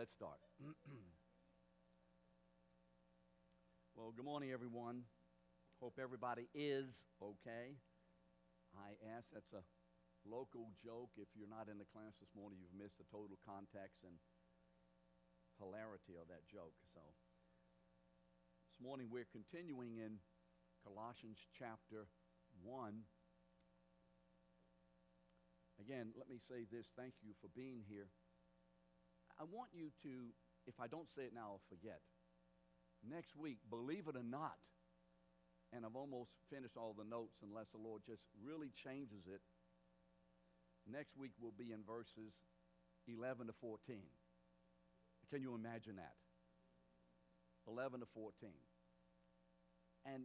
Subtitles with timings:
[0.00, 0.40] let's start.
[3.92, 5.04] well, good morning, everyone.
[5.76, 7.76] Hope everybody is okay.
[8.72, 9.60] I ask, that's a
[10.24, 11.12] local joke.
[11.20, 14.16] If you're not in the class this morning, you've missed the total context and
[15.60, 16.72] hilarity of that joke.
[16.96, 17.04] So,
[18.72, 20.16] this morning we're continuing in
[20.80, 22.08] Colossians chapter
[22.64, 23.04] 1.
[25.76, 28.08] Again, let me say this thank you for being here.
[29.40, 30.36] I want you to,
[30.66, 32.00] if I don't say it now, I'll forget.
[33.00, 34.60] Next week, believe it or not,
[35.72, 39.40] and I've almost finished all the notes unless the Lord just really changes it.
[40.84, 42.36] Next week will be in verses
[43.08, 44.04] 11 to 14.
[45.30, 46.20] Can you imagine that?
[47.66, 48.50] 11 to 14.
[50.04, 50.24] And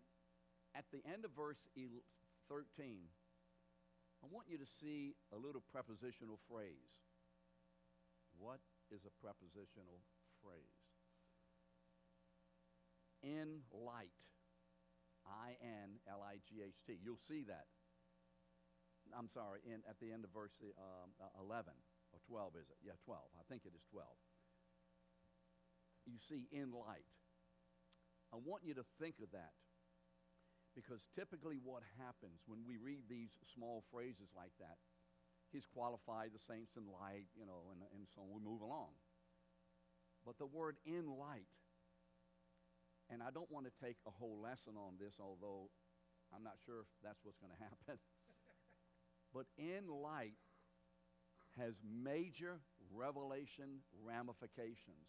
[0.76, 1.62] at the end of verse
[2.50, 2.66] 13,
[4.20, 7.00] I want you to see a little prepositional phrase.
[8.40, 8.60] What
[8.92, 10.02] is a prepositional
[10.44, 10.78] phrase?
[13.24, 14.14] In light.
[15.26, 17.02] I N L I G H T.
[17.02, 17.66] You'll see that.
[19.14, 21.74] I'm sorry, in, at the end of verse um, uh, 11
[22.10, 22.80] or 12, is it?
[22.82, 23.22] Yeah, 12.
[23.38, 24.10] I think it is 12.
[26.10, 27.06] You see, in light.
[28.34, 29.54] I want you to think of that
[30.76, 34.76] because typically, what happens when we read these small phrases like that,
[35.56, 38.92] He's qualified the saints in light, you know, and, and so we move along.
[40.28, 41.48] But the word in light,
[43.08, 45.72] and I don't want to take a whole lesson on this, although
[46.36, 48.04] I'm not sure if that's what's going to happen.
[49.32, 50.36] but in light
[51.56, 52.60] has major
[52.92, 55.08] revelation ramifications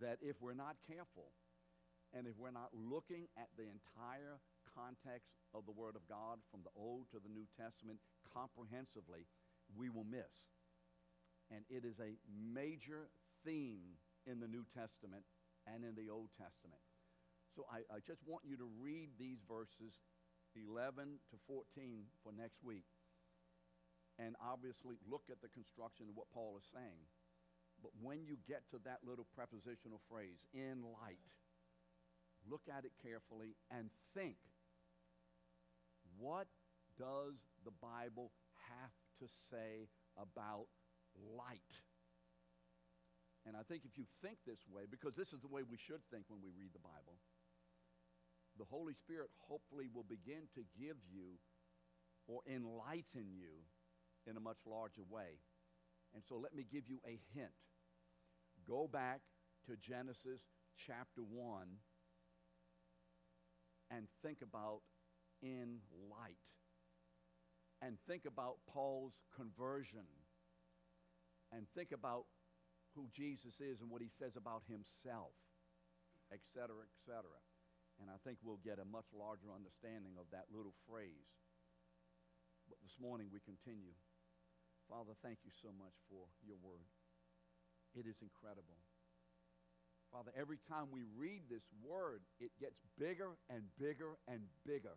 [0.00, 1.36] that if we're not careful,
[2.16, 4.40] and if we're not looking at the entire
[4.72, 8.00] context of the Word of God from the Old to the New Testament
[8.36, 9.24] comprehensively,
[9.72, 10.52] we will miss.
[11.48, 13.08] And it is a major
[13.44, 13.96] theme
[14.28, 15.24] in the New Testament
[15.64, 16.82] and in the Old Testament.
[17.56, 19.96] So I, I just want you to read these verses
[20.52, 21.64] 11 to 14
[22.20, 22.84] for next week.
[24.20, 27.08] And obviously look at the construction of what Paul is saying.
[27.80, 31.20] But when you get to that little prepositional phrase, in light,
[32.48, 34.40] look at it carefully, and think
[36.16, 36.48] what
[36.98, 38.32] does the Bible
[38.68, 40.66] have to say about
[41.36, 41.72] light?
[43.46, 46.02] And I think if you think this way, because this is the way we should
[46.10, 47.20] think when we read the Bible,
[48.58, 51.38] the Holy Spirit hopefully will begin to give you
[52.26, 53.62] or enlighten you
[54.26, 55.38] in a much larger way.
[56.14, 57.54] And so let me give you a hint.
[58.66, 59.20] Go back
[59.66, 60.40] to Genesis
[60.86, 61.66] chapter 1
[63.90, 64.80] and think about
[65.42, 65.78] in
[66.10, 66.36] light.
[67.82, 70.08] And think about Paul's conversion.
[71.52, 72.26] And think about
[72.96, 75.36] who Jesus is and what he says about himself,
[76.32, 77.28] etc., etc.
[78.00, 81.30] And I think we'll get a much larger understanding of that little phrase.
[82.68, 83.94] But this morning we continue.
[84.88, 86.88] Father, thank you so much for your word.
[87.94, 88.76] It is incredible.
[90.12, 94.96] Father, every time we read this word, it gets bigger and bigger and bigger.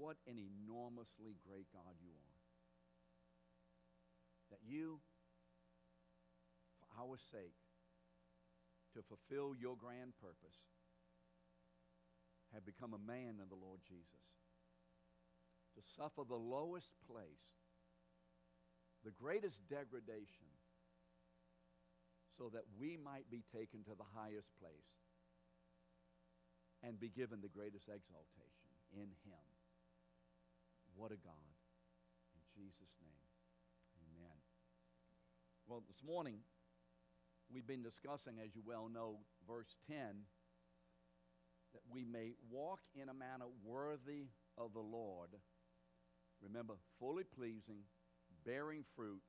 [0.00, 2.40] What an enormously great God you are.
[4.48, 4.96] That you,
[6.80, 7.60] for our sake,
[8.96, 10.56] to fulfill your grand purpose,
[12.56, 14.24] have become a man in the Lord Jesus.
[15.76, 17.52] To suffer the lowest place,
[19.04, 20.48] the greatest degradation,
[22.40, 24.96] so that we might be taken to the highest place
[26.80, 29.49] and be given the greatest exaltation in Him.
[31.00, 31.56] What a God.
[32.36, 33.24] In Jesus' name,
[34.04, 34.36] amen.
[35.64, 36.44] Well, this morning,
[37.48, 39.16] we've been discussing, as you well know,
[39.48, 40.28] verse 10
[41.72, 44.28] that we may walk in a manner worthy
[44.58, 45.30] of the Lord.
[46.44, 47.88] Remember, fully pleasing,
[48.44, 49.24] bearing fruit,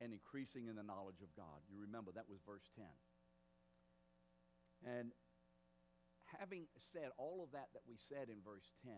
[0.00, 1.62] and increasing in the knowledge of God.
[1.70, 2.82] You remember that was verse 10.
[4.98, 5.12] And
[6.40, 8.90] having said all of that that we said in verse 10,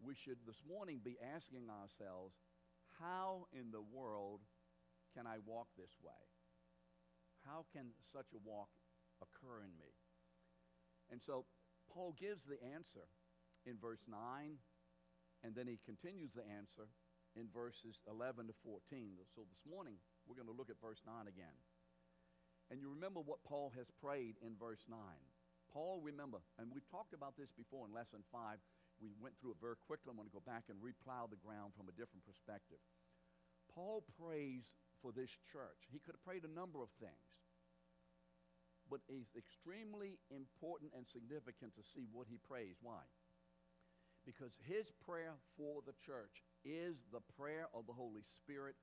[0.00, 2.34] we should this morning be asking ourselves,
[2.98, 4.40] how in the world
[5.16, 6.24] can I walk this way?
[7.44, 8.68] How can such a walk
[9.20, 9.92] occur in me?
[11.12, 11.44] And so
[11.92, 13.08] Paul gives the answer
[13.66, 14.56] in verse 9,
[15.42, 16.88] and then he continues the answer
[17.36, 19.20] in verses 11 to 14.
[19.34, 21.56] So this morning, we're going to look at verse 9 again.
[22.70, 24.98] And you remember what Paul has prayed in verse 9.
[25.72, 28.58] Paul, remember, and we've talked about this before in lesson 5,
[29.00, 30.12] we went through it very quickly.
[30.12, 32.80] I'm going to go back and replow the ground from a different perspective.
[33.72, 34.68] Paul prays
[35.00, 35.88] for this church.
[35.88, 37.28] He could have prayed a number of things.
[38.92, 42.76] But it's extremely important and significant to see what he prays.
[42.82, 43.06] Why?
[44.26, 48.74] Because his prayer for the church is the prayer of the Holy Spirit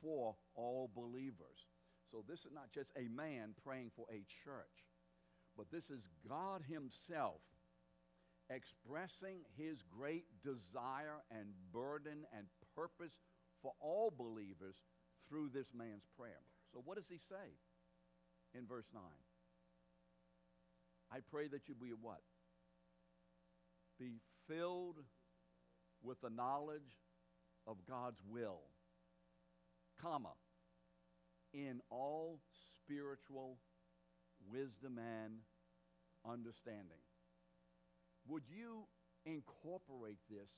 [0.00, 1.66] for all believers.
[2.10, 4.86] So this is not just a man praying for a church,
[5.56, 7.42] but this is God Himself
[8.50, 13.12] expressing His great desire and burden and purpose
[13.62, 14.76] for all believers
[15.28, 16.40] through this man's prayer.
[16.72, 17.52] So, what does he say
[18.54, 19.02] in verse 9?
[21.10, 22.20] I pray that you be what?
[23.98, 24.98] Be filled
[26.02, 26.82] with the knowledge
[27.66, 28.60] of God's will,
[30.00, 30.32] comma,
[31.52, 32.40] in all
[32.84, 33.58] spiritual
[34.50, 35.38] wisdom and
[36.24, 37.00] understanding.
[38.28, 38.84] Would you
[39.24, 40.50] incorporate this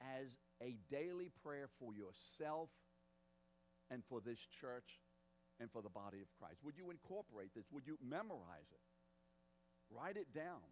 [0.00, 0.28] as
[0.62, 2.70] a daily prayer for yourself
[3.90, 4.98] and for this church
[5.60, 6.60] and for the body of Christ?
[6.64, 7.66] Would you incorporate this?
[7.72, 8.80] Would you memorize it?
[9.90, 10.64] Write it down.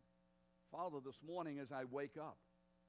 [0.73, 2.39] Father, this morning as I wake up,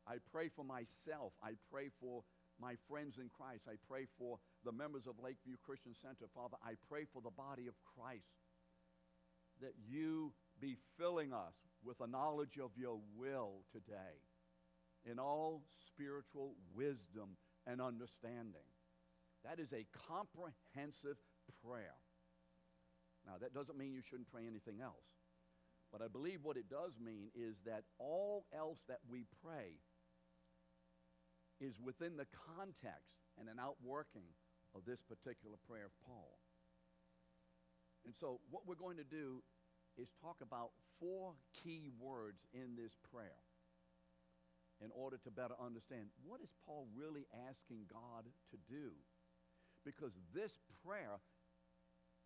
[0.08, 1.34] I pray for myself.
[1.44, 2.24] I pray for
[2.60, 3.66] my friends in Christ.
[3.68, 6.30] I pray for the members of Lakeview Christian Center.
[6.34, 8.40] Father, I pray for the body of Christ
[9.62, 14.22] that you be filling us with a knowledge of your will today
[15.10, 18.68] in all spiritual wisdom and understanding.
[19.44, 21.18] That is a comprehensive
[21.66, 21.98] prayer.
[23.26, 25.06] Now, that doesn't mean you shouldn't pray anything else.
[25.92, 29.82] But I believe what it does mean is that all else that we pray
[31.60, 32.26] is within the
[32.58, 34.30] context and an outworking
[34.74, 36.40] of this particular prayer of Paul.
[38.06, 39.44] And so, what we're going to do
[40.02, 41.34] is talk about four
[41.64, 43.38] key words in this prayer
[44.82, 48.98] in order to better understand what is Paul really asking God to do?
[49.86, 51.22] Because this prayer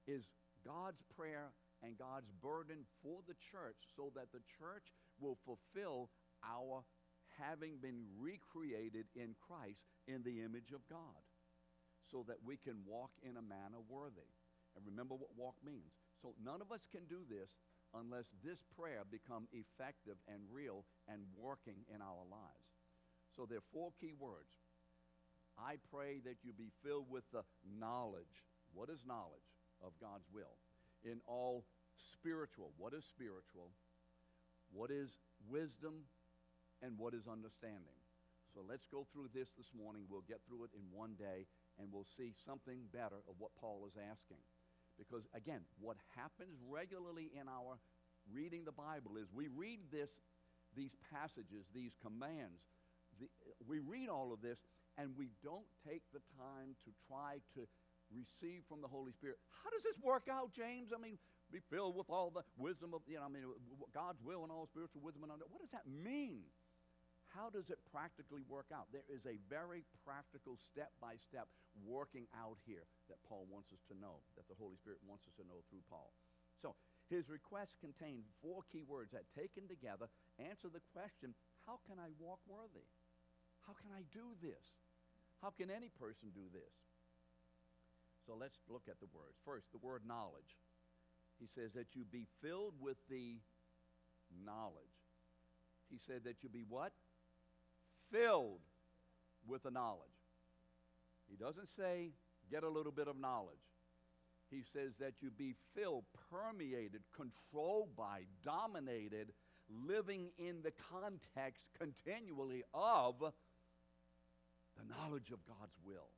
[0.07, 0.23] is
[0.63, 1.51] God's prayer
[1.83, 6.09] and God's burden for the church so that the church will fulfill
[6.43, 6.83] our
[7.35, 11.19] having been recreated in Christ in the image of God
[12.09, 14.31] so that we can walk in a manner worthy.
[14.75, 16.04] And remember what walk means.
[16.25, 17.53] So none of us can do this
[17.93, 22.65] unless this prayer become effective and real and working in our lives.
[23.37, 24.49] So there are four key words.
[25.53, 28.41] I pray that you be filled with the knowledge.
[28.73, 29.53] What is knowledge
[29.85, 30.57] of God's will?
[31.05, 31.61] In all
[32.17, 32.73] spiritual.
[32.81, 33.69] What is spiritual?
[34.73, 35.13] What is
[35.45, 36.09] wisdom?
[36.81, 38.01] And what is understanding?
[38.57, 40.09] So let's go through this this morning.
[40.09, 41.45] We'll get through it in one day,
[41.77, 44.41] and we'll see something better of what Paul is asking.
[44.97, 47.79] Because, again, what happens regularly in our
[48.31, 50.09] reading the Bible is we read this,
[50.75, 52.63] these passages, these commands.
[53.19, 53.27] The,
[53.67, 54.57] we read all of this,
[54.97, 57.67] and we don't take the time to try to
[58.13, 59.37] receive from the Holy Spirit.
[59.63, 60.91] How does this work out, James?
[60.95, 61.17] I mean,
[61.51, 63.43] be filled with all the wisdom of, you know, I mean,
[63.93, 65.45] God's will and all spiritual wisdom and under.
[65.49, 66.43] What does that mean?
[67.35, 68.87] How does it practically work out?
[68.95, 71.51] There is a very practical step by step
[71.83, 75.35] working out here that Paul wants us to know, that the Holy Spirit wants us
[75.35, 76.15] to know through Paul.
[76.63, 76.79] So
[77.11, 80.07] his request contained four key words that, taken together,
[80.39, 81.35] answer the question
[81.67, 82.87] how can I walk worthy?
[83.67, 84.63] How can I do this?
[85.43, 86.71] How can any person do this?
[88.23, 89.37] So let's look at the words.
[89.43, 90.55] First, the word knowledge.
[91.37, 93.43] He says that you be filled with the
[94.31, 94.95] knowledge.
[95.89, 96.93] He said that you be what?
[98.11, 98.59] Filled
[99.47, 100.01] with the knowledge.
[101.29, 102.11] He doesn't say
[102.51, 103.57] get a little bit of knowledge.
[104.49, 109.33] He says that you be filled, permeated, controlled by, dominated,
[109.87, 116.09] living in the context continually of the knowledge of God's will.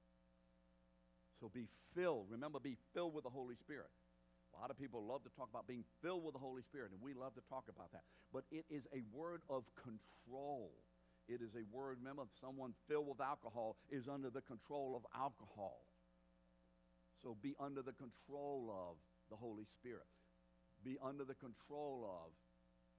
[1.40, 2.28] So be filled.
[2.30, 3.90] Remember, be filled with the Holy Spirit.
[4.54, 7.02] A lot of people love to talk about being filled with the Holy Spirit, and
[7.02, 8.02] we love to talk about that.
[8.34, 10.72] But it is a word of control.
[11.28, 15.84] It is a word, remember, someone filled with alcohol is under the control of alcohol.
[17.22, 18.96] So be under the control of
[19.30, 20.08] the Holy Spirit.
[20.84, 22.32] Be under the control of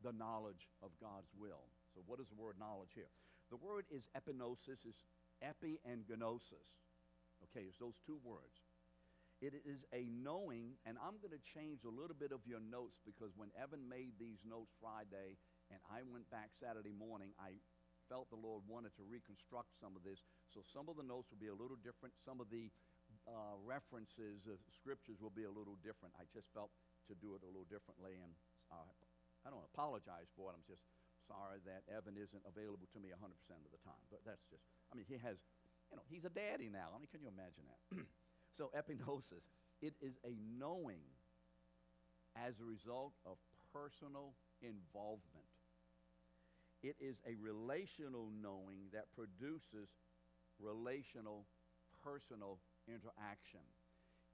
[0.05, 1.65] the knowledge of God's will.
[1.95, 3.11] So what is the word knowledge here?
[3.51, 5.01] The word is epignosis, is
[5.41, 6.69] epi and gnosis.
[7.49, 8.61] Okay, it's those two words.
[9.41, 12.99] It is a knowing, and I'm going to change a little bit of your notes
[13.07, 15.39] because when Evan made these notes Friday
[15.71, 17.63] and I went back Saturday morning, I
[18.09, 20.25] felt the Lord wanted to reconstruct some of this.
[20.51, 22.17] So some of the notes will be a little different.
[22.25, 22.73] Some of the
[23.29, 26.17] uh, references of scriptures will be a little different.
[26.17, 26.73] I just felt
[27.09, 28.33] to do it a little differently, and
[28.69, 28.93] uh,
[29.45, 30.61] I don't apologize for it.
[30.61, 30.85] I'm just
[31.25, 34.01] sorry that Evan isn't available to me 100% of the time.
[34.09, 35.41] But that's just, I mean, he has
[35.91, 36.93] you know, he's a daddy now.
[36.93, 37.81] I mean, can you imagine that?
[38.59, 39.45] so epignosis,
[39.81, 41.05] it is a knowing
[42.37, 43.41] as a result of
[43.73, 45.48] personal involvement.
[46.83, 49.91] It is a relational knowing that produces
[50.61, 51.47] relational,
[52.05, 53.67] personal interaction.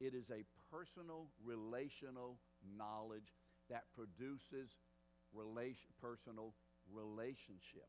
[0.00, 2.38] It is a personal, relational
[2.76, 3.32] knowledge
[3.70, 4.68] that produces
[5.32, 6.52] relation, personal
[6.92, 7.88] relationship.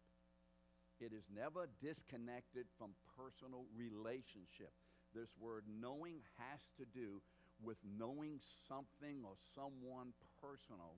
[1.00, 4.72] It is never disconnected from personal relationship.
[5.14, 7.22] This word knowing has to do
[7.64, 10.96] with knowing something or someone personal,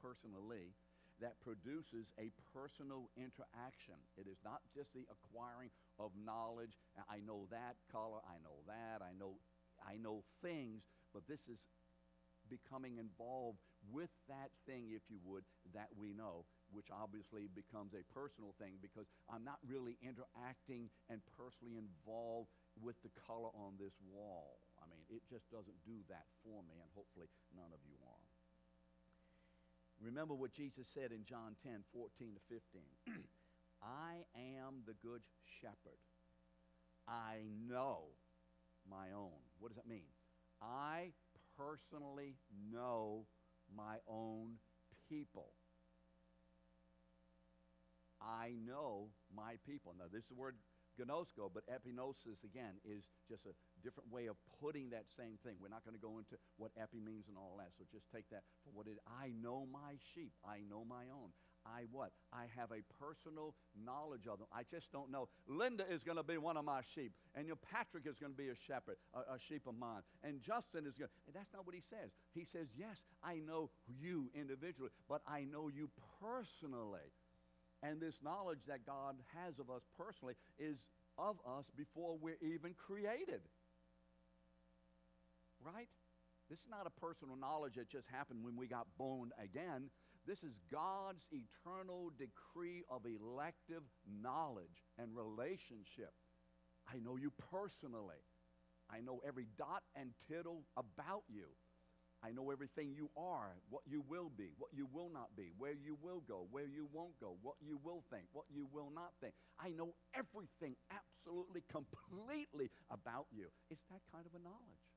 [0.00, 0.74] personally,
[1.20, 3.98] that produces a personal interaction.
[4.16, 6.78] It is not just the acquiring of knowledge.
[7.10, 9.36] I know that color, I know that, I know,
[9.84, 11.60] I know things, but this is
[12.48, 13.58] becoming involved
[13.90, 15.42] with that thing, if you would,
[15.74, 21.20] that we know, which obviously becomes a personal thing because I'm not really interacting and
[21.34, 24.62] personally involved with the color on this wall.
[24.80, 28.21] I mean, it just doesn't do that for me, and hopefully none of you are.
[30.02, 32.82] Remember what Jesus said in John 10 14 to 15.
[33.82, 35.22] I am the good
[35.60, 35.98] shepherd.
[37.06, 38.10] I know
[38.88, 39.38] my own.
[39.58, 40.10] What does that mean?
[40.60, 41.12] I
[41.56, 42.36] personally
[42.70, 43.26] know
[43.74, 44.58] my own
[45.08, 45.52] people.
[48.20, 49.94] I know my people.
[49.98, 50.56] Now, this is the word
[50.98, 55.58] gnosko, but epignosis, again, is just a different way of putting that same thing.
[55.60, 58.30] We're not going to go into what epi means and all that, so just take
[58.30, 60.32] that for what it I know my sheep.
[60.46, 61.34] I know my own.
[61.66, 62.10] I what?
[62.32, 64.48] I have a personal knowledge of them.
[64.52, 65.28] I just don't know.
[65.46, 68.38] Linda is going to be one of my sheep, and your Patrick is going to
[68.38, 71.10] be a shepherd, a, a sheep of mine, and Justin is going.
[71.26, 72.10] And that's not what he says.
[72.34, 77.10] He says, "Yes, I know you individually, but I know you personally."
[77.82, 80.76] And this knowledge that God has of us personally is
[81.18, 83.42] of us before we're even created.
[85.64, 85.88] Right?
[86.50, 89.90] This is not a personal knowledge that just happened when we got born again.
[90.26, 96.12] This is God's eternal decree of elective knowledge and relationship.
[96.86, 98.22] I know you personally.
[98.90, 101.46] I know every dot and tittle about you.
[102.22, 105.74] I know everything you are, what you will be, what you will not be, where
[105.74, 109.10] you will go, where you won't go, what you will think, what you will not
[109.20, 109.34] think.
[109.58, 113.50] I know everything absolutely, completely about you.
[113.70, 114.91] It's that kind of a knowledge.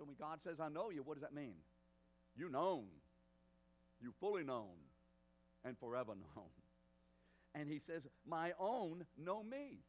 [0.00, 1.56] So when God says, I know you, what does that mean?
[2.34, 2.84] You known.
[4.00, 4.80] You fully known
[5.62, 6.46] and forever known.
[7.54, 9.80] And he says, My own know me.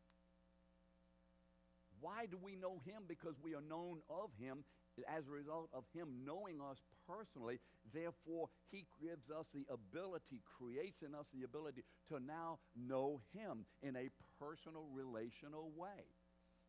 [2.01, 3.03] Why do we know him?
[3.07, 4.65] Because we are known of him
[5.07, 7.61] as a result of him knowing us personally.
[7.93, 13.65] Therefore, he gives us the ability, creates in us the ability to now know him
[13.81, 16.03] in a personal, relational way.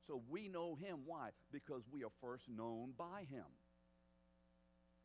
[0.06, 1.00] So we know him.
[1.06, 1.30] Why?
[1.52, 3.46] Because we are first known by him.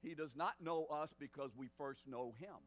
[0.02, 2.58] He does not know us because we first know him.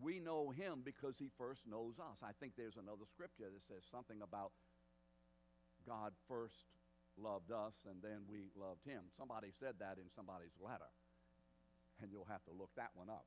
[0.00, 2.18] We know him because he first knows us.
[2.22, 4.52] I think there's another scripture that says something about
[5.86, 6.56] God first
[7.20, 9.12] loved us and then we loved him.
[9.16, 10.88] Somebody said that in somebody's letter,
[12.00, 13.26] and you'll have to look that one up.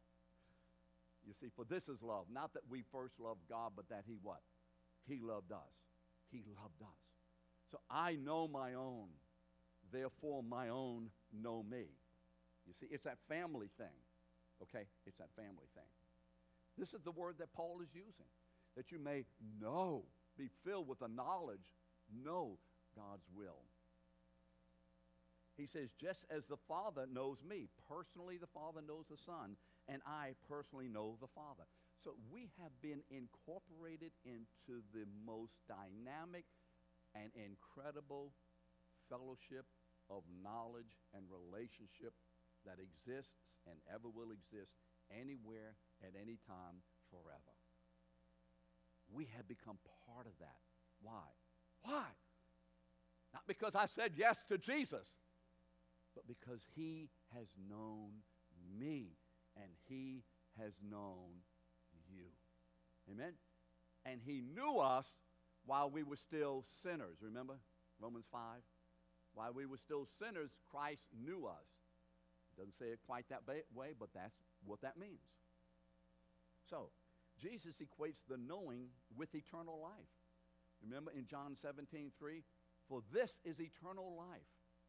[1.25, 4.17] You see, for this is love, not that we first loved God, but that he
[4.21, 4.41] what?
[5.07, 5.73] He loved us.
[6.31, 7.14] He loved us.
[7.75, 9.07] So I know my own,
[9.91, 11.87] therefore my own know me.
[12.65, 13.99] You see, it's that family thing.
[14.61, 14.85] Okay?
[15.05, 15.91] It's that family thing.
[16.77, 18.31] This is the word that Paul is using.
[18.77, 19.25] That you may
[19.59, 20.03] know,
[20.37, 21.67] be filled with the knowledge,
[22.23, 22.59] know
[22.95, 23.59] God's will.
[25.57, 29.57] He says, just as the Father knows me, personally the Father knows the Son,
[29.89, 31.67] and I personally know the Father.
[32.05, 36.45] So we have been incorporated into the most dynamic
[37.15, 38.35] and incredible
[39.09, 39.65] fellowship
[40.11, 42.13] of knowledge and relationship
[42.67, 43.33] that exists
[43.65, 44.75] and ever will exist
[45.09, 47.55] anywhere at any time forever.
[49.09, 50.61] We have become part of that.
[51.01, 51.25] Why?
[51.81, 52.05] Why?
[53.33, 55.05] Not because I said yes to Jesus
[56.15, 58.23] but because he has known
[58.79, 59.17] me
[59.57, 60.23] and he
[60.57, 61.43] has known
[62.09, 62.31] you.
[63.11, 63.33] Amen?
[64.05, 65.05] And he knew us
[65.65, 67.17] while we were still sinners.
[67.21, 67.55] Remember
[67.99, 68.41] Romans 5?
[69.33, 71.67] While we were still sinners, Christ knew us.
[72.57, 75.19] Doesn't say it quite that way, but that's what that means.
[76.69, 76.89] So,
[77.41, 80.13] Jesus equates the knowing with eternal life.
[80.81, 82.43] Remember in John 17, 3?
[82.87, 84.47] For this is eternal life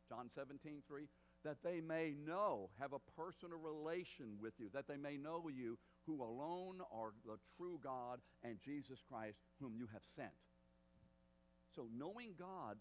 [0.09, 1.09] John 17, 3,
[1.45, 5.79] that they may know, have a personal relation with you, that they may know you
[6.07, 10.31] who alone are the true God and Jesus Christ whom you have sent.
[11.77, 12.79] So knowing God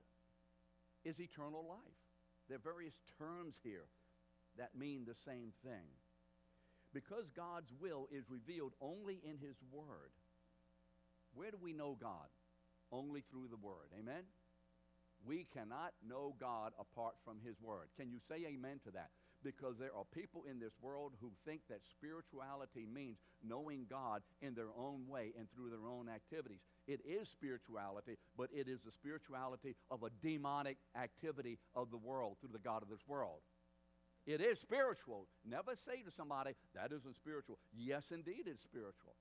[1.03, 1.99] is eternal life.
[2.47, 3.87] There are various terms here
[4.57, 5.91] that mean the same thing.
[6.93, 10.15] Because God's will is revealed only in His Word,
[11.33, 12.31] where do we know God?
[12.91, 13.91] Only through the Word.
[13.99, 14.23] Amen?
[15.25, 17.89] We cannot know God apart from His Word.
[17.97, 19.09] Can you say amen to that?
[19.45, 24.55] Because there are people in this world who think that spirituality means knowing God in
[24.55, 26.65] their own way and through their own activities.
[26.87, 32.37] It is spirituality, but it is the spirituality of a demonic activity of the world
[32.41, 33.45] through the God of this world.
[34.25, 35.27] It is spiritual.
[35.45, 37.59] Never say to somebody, that isn't spiritual.
[37.77, 39.13] Yes, indeed, it's spiritual.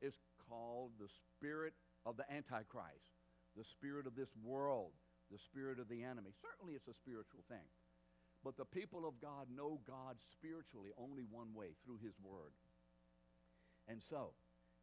[0.00, 1.74] It's called the spirit
[2.06, 3.18] of the Antichrist,
[3.58, 4.94] the spirit of this world,
[5.32, 6.30] the spirit of the enemy.
[6.38, 7.66] Certainly, it's a spiritual thing.
[8.42, 12.56] But the people of God know God spiritually only one way through His Word.
[13.86, 14.32] And so,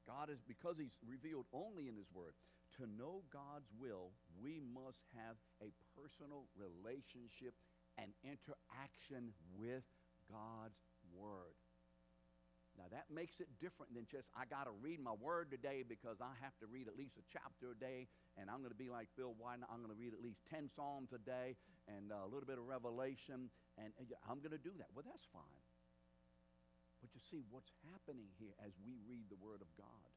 [0.06, 2.34] God is, because He's revealed only in His Word,
[2.78, 7.56] to know God's will, we must have a personal relationship
[7.98, 9.84] and interaction with
[10.30, 10.78] God's
[11.16, 11.58] Word.
[12.78, 16.22] Now, that makes it different than just, I got to read my Word today because
[16.22, 18.06] I have to read at least a chapter a day,
[18.38, 20.70] and I'm going to be like Phil White, I'm going to read at least 10
[20.78, 21.58] Psalms a day
[21.90, 23.50] and uh, a little bit of Revelation,
[23.82, 23.90] and
[24.30, 24.94] I'm going to do that.
[24.94, 25.62] Well, that's fine.
[27.02, 30.14] But you see, what's happening here as we read the Word of God,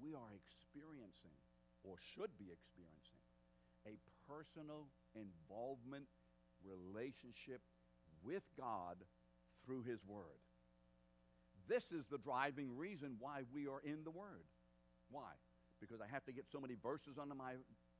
[0.00, 1.36] we are experiencing,
[1.84, 3.20] or should be experiencing,
[3.84, 6.08] a personal involvement
[6.64, 7.60] relationship
[8.24, 8.96] with God
[9.64, 10.40] through His Word.
[11.68, 14.44] This is the driving reason why we are in the Word.
[15.10, 15.32] Why?
[15.80, 17.52] Because I have to get so many verses under my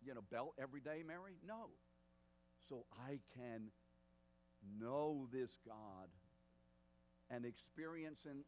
[0.05, 1.35] you know, belt every day, Mary?
[1.47, 1.71] No.
[2.69, 3.71] So I can
[4.79, 6.09] know this God
[7.31, 8.45] and experience and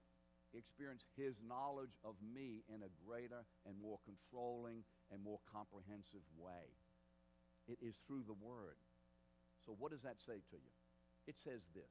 [0.54, 6.71] experience his knowledge of me in a greater and more controlling and more comprehensive way.
[7.66, 8.78] It is through the Word.
[9.66, 10.73] So, what does that say to you?
[11.26, 11.90] It says this.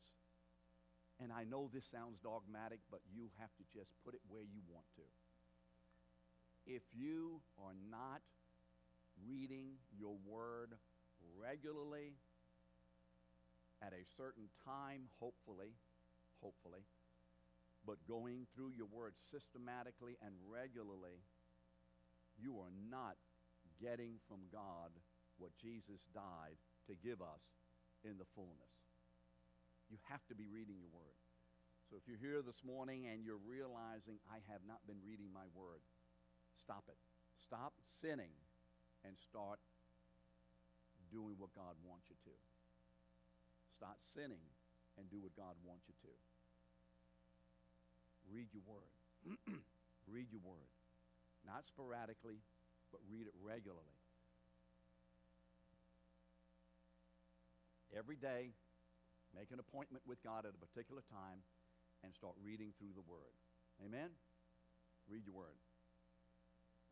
[1.22, 4.62] And I know this sounds dogmatic, but you have to just put it where you
[4.70, 5.08] want to.
[6.66, 8.22] If you are not
[9.28, 10.74] reading your Word
[11.38, 12.14] regularly
[13.82, 15.76] at a certain time, hopefully,
[16.42, 16.84] hopefully,
[17.86, 21.20] but going through your Word systematically and regularly,
[22.40, 23.16] you are not
[23.82, 24.92] getting from God
[25.38, 27.44] what Jesus died to give us
[28.04, 28.83] in the fullness.
[29.90, 31.18] You have to be reading your word.
[31.90, 35.46] So if you're here this morning and you're realizing, I have not been reading my
[35.54, 35.84] word,
[36.58, 36.98] stop it.
[37.38, 38.34] Stop sinning
[39.04, 39.60] and start
[41.12, 42.36] doing what God wants you to.
[43.76, 44.42] Stop sinning
[44.98, 46.14] and do what God wants you to.
[48.32, 48.94] Read your word.
[50.08, 50.72] read your word.
[51.46, 52.40] Not sporadically,
[52.90, 54.00] but read it regularly.
[57.98, 58.54] every day,
[59.36, 61.42] make an appointment with God at a particular time,
[62.04, 63.34] and start reading through the Word.
[63.84, 64.10] Amen?
[65.10, 65.60] Read your Word.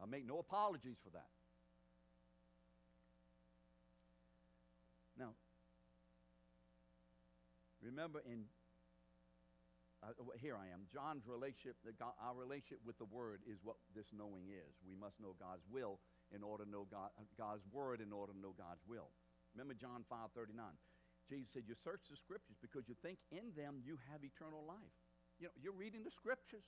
[0.02, 1.30] I make no apologies for that.
[5.20, 5.36] Now,
[7.84, 8.46] remember in
[10.02, 10.90] uh, here I am.
[10.90, 14.74] John's relationship, God, our relationship with the Word is what this knowing is.
[14.82, 16.02] We must know God's will
[16.34, 19.14] in order to know God, God's Word in order to know God's will.
[19.54, 20.66] Remember John 5 39.
[21.32, 24.96] Jesus said, You search the scriptures because you think in them you have eternal life.
[25.40, 26.68] You know, you're reading the scriptures.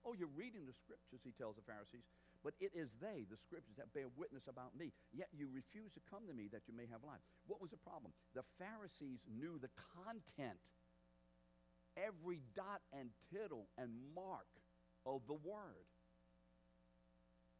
[0.00, 2.08] Oh, you're reading the scriptures, he tells the Pharisees.
[2.40, 4.96] But it is they, the scriptures, that bear witness about me.
[5.12, 7.20] Yet you refuse to come to me that you may have life.
[7.44, 8.16] What was the problem?
[8.32, 10.56] The Pharisees knew the content,
[12.00, 14.48] every dot and tittle and mark
[15.04, 15.84] of the Word.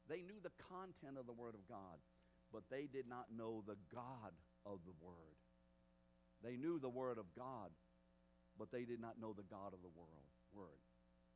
[0.08, 2.00] They knew the content of the Word of God,
[2.48, 4.32] but they did not know the God
[4.64, 5.39] of the Word.
[6.42, 7.70] They knew the Word of God,
[8.58, 10.80] but they did not know the God of the world, Word.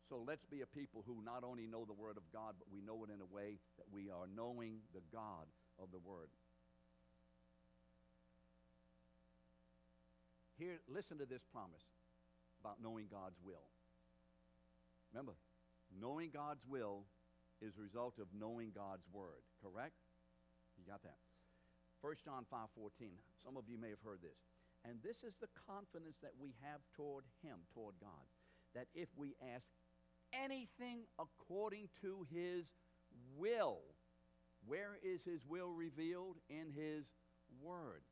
[0.09, 2.81] So let's be a people who not only know the Word of God, but we
[2.81, 6.29] know it in a way that we are knowing the God of the Word.
[10.59, 11.83] Here, listen to this promise
[12.61, 13.69] about knowing God's will.
[15.13, 15.35] Remember,
[16.01, 17.05] knowing God's will
[17.61, 19.97] is a result of knowing God's Word, correct?
[20.79, 21.19] You got that?
[22.01, 23.09] 1 John 5 14.
[23.43, 24.37] Some of you may have heard this.
[24.89, 28.27] And this is the confidence that we have toward Him, toward God,
[28.75, 29.65] that if we ask
[30.33, 32.67] anything according to His
[33.37, 33.79] will,
[34.67, 36.37] where is His will revealed?
[36.51, 37.07] In His
[37.63, 38.03] Word.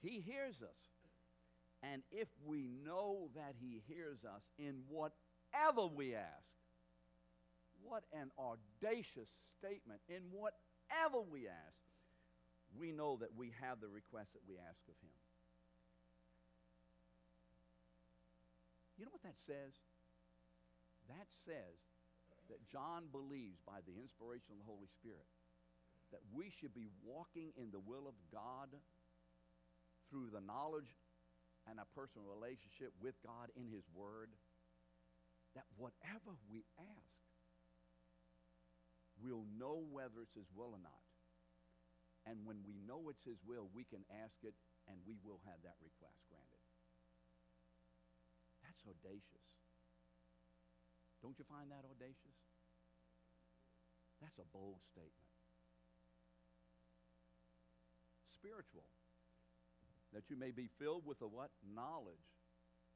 [0.00, 0.80] He hears us.
[1.82, 6.52] And if we know that He hears us in whatever we ask,
[7.82, 10.00] what an audacious statement.
[10.08, 11.82] In whatever we ask,
[12.78, 15.12] we know that we have the request that we ask of him.
[19.02, 19.74] You know what that says?
[21.10, 21.74] That says
[22.46, 25.26] that John believes by the inspiration of the Holy Spirit
[26.14, 28.70] that we should be walking in the will of God
[30.06, 30.86] through the knowledge
[31.66, 34.30] and a personal relationship with God in His Word,
[35.58, 37.18] that whatever we ask,
[39.18, 41.02] we'll know whether it's His will or not.
[42.22, 44.54] And when we know it's His will, we can ask it
[44.86, 46.31] and we will have that request.
[48.82, 49.46] That's audacious.
[51.22, 52.34] Don't you find that audacious?
[54.20, 55.30] That's a bold statement.
[58.34, 58.86] Spiritual.
[60.12, 61.50] That you may be filled with the what?
[61.62, 62.26] Knowledge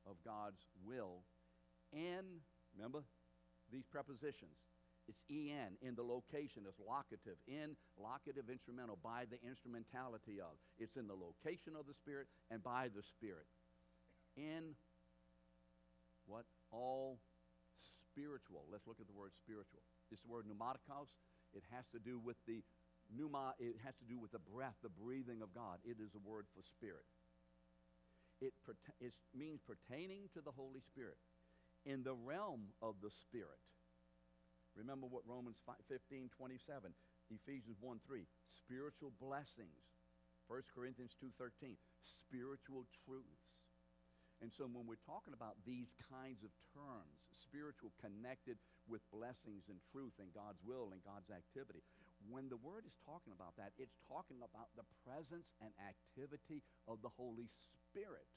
[0.06, 1.22] of God's will.
[1.94, 2.42] And,
[2.74, 3.04] remember,
[3.70, 4.58] these prepositions.
[5.08, 6.66] It's en in the location.
[6.66, 7.38] It's locative.
[7.46, 10.58] In locative instrumental by the instrumentality of.
[10.78, 13.46] It's in the location of the Spirit and by the Spirit.
[14.36, 14.74] In
[16.26, 16.44] what?
[16.70, 17.18] All
[18.10, 18.66] spiritual.
[18.70, 19.82] Let's look at the word spiritual.
[20.10, 21.10] This word pneumatikos.
[21.54, 22.62] It has to do with the
[23.10, 23.54] pneuma.
[23.58, 25.78] It has to do with the breath, the breathing of God.
[25.84, 27.06] It is a word for spirit.
[28.40, 28.52] It,
[29.00, 31.16] it means pertaining to the Holy Spirit
[31.86, 33.62] in the realm of the Spirit.
[34.76, 36.92] Remember what Romans 5, 15, 27,
[37.32, 39.88] Ephesians 1, 3, spiritual blessings.
[40.52, 43.56] 1 Corinthians 2.13, spiritual truths.
[44.44, 49.80] And so when we're talking about these kinds of terms, spiritual connected with blessings and
[49.92, 51.80] truth and God's will and God's activity,
[52.28, 57.00] when the word is talking about that, it's talking about the presence and activity of
[57.00, 57.48] the Holy
[57.88, 58.28] Spirit.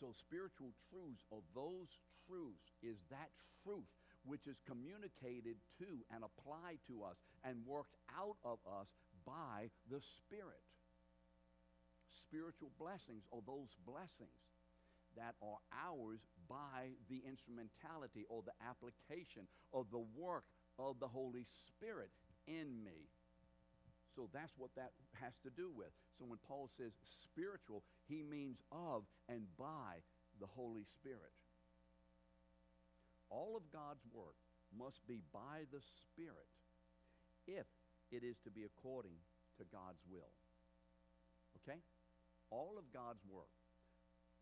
[0.00, 1.92] So spiritual truths or those
[2.24, 3.28] truths is that
[3.64, 3.90] truth
[4.24, 8.88] which is communicated to and applied to us and worked out of us
[9.24, 10.64] by the Spirit.
[12.28, 14.49] Spiritual blessings or those blessings
[15.20, 19.44] that are ours by the instrumentality or the application
[19.76, 20.44] of the work
[20.80, 22.08] of the Holy Spirit
[22.48, 23.12] in me.
[24.16, 25.92] So that's what that has to do with.
[26.18, 30.02] So when Paul says spiritual, he means of and by
[30.40, 31.36] the Holy Spirit.
[33.28, 34.34] All of God's work
[34.76, 35.80] must be by the
[36.10, 36.48] Spirit
[37.46, 37.66] if
[38.10, 39.14] it is to be according
[39.58, 40.32] to God's will.
[41.62, 41.78] Okay?
[42.50, 43.52] All of God's work.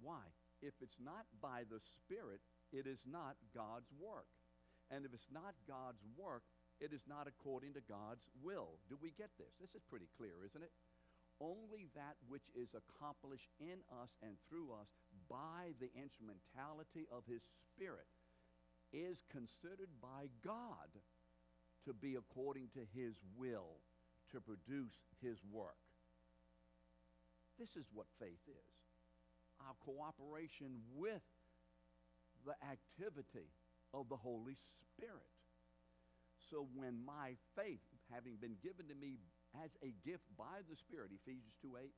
[0.00, 0.22] Why?
[0.62, 2.40] If it's not by the Spirit,
[2.72, 4.28] it is not God's work.
[4.90, 6.42] And if it's not God's work,
[6.80, 8.78] it is not according to God's will.
[8.88, 9.52] Do we get this?
[9.60, 10.72] This is pretty clear, isn't it?
[11.38, 14.90] Only that which is accomplished in us and through us
[15.30, 17.42] by the instrumentality of His
[17.74, 18.10] Spirit
[18.90, 20.90] is considered by God
[21.86, 23.78] to be according to His will
[24.32, 25.78] to produce His work.
[27.58, 28.77] This is what faith is
[29.60, 31.22] our cooperation with
[32.46, 33.50] the activity
[33.92, 34.56] of the Holy
[34.94, 35.32] Spirit.
[36.50, 39.20] So when my faith, having been given to me
[39.64, 41.92] as a gift by the Spirit, Ephesians 2 8,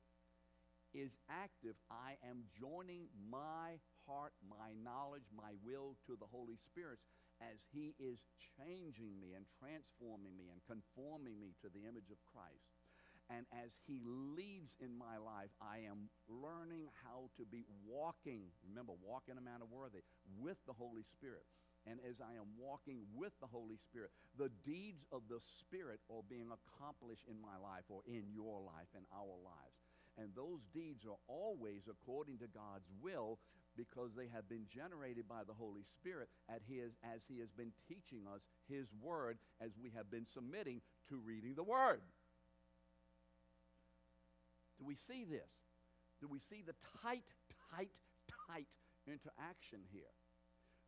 [0.93, 6.99] is active, I am joining my heart, my knowledge, my will to the Holy Spirit
[7.39, 8.19] as He is
[8.59, 12.70] changing me and transforming me and conforming me to the image of Christ.
[13.31, 18.91] And as He leads in my life, I am learning how to be walking, remember,
[18.99, 20.03] walk in a manner worthy,
[20.35, 21.47] with the Holy Spirit.
[21.87, 26.21] And as I am walking with the Holy Spirit, the deeds of the Spirit are
[26.29, 29.79] being accomplished in my life or in your life, in our lives.
[30.19, 33.39] And those deeds are always according to God's will
[33.77, 36.27] because they have been generated by the Holy Spirit
[36.67, 40.81] he, has, as he has been teaching us His Word as we have been submitting
[41.09, 42.01] to reading the Word.
[44.81, 45.53] Do we see this?
[46.17, 46.73] Do we see the
[47.05, 47.29] tight,
[47.69, 47.93] tight,
[48.49, 48.65] tight
[49.05, 50.09] interaction here?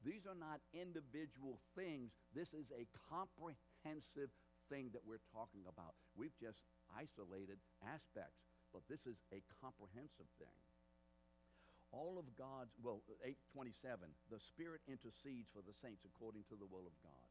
[0.02, 2.18] These are not individual things.
[2.34, 4.34] This is a comprehensive
[4.66, 5.94] thing that we're talking about.
[6.18, 8.42] We've just isolated aspects,
[8.74, 10.58] but this is a comprehensive thing.
[11.94, 16.90] All of God's, well, 827, the Spirit intercedes for the saints according to the will
[16.90, 17.23] of God.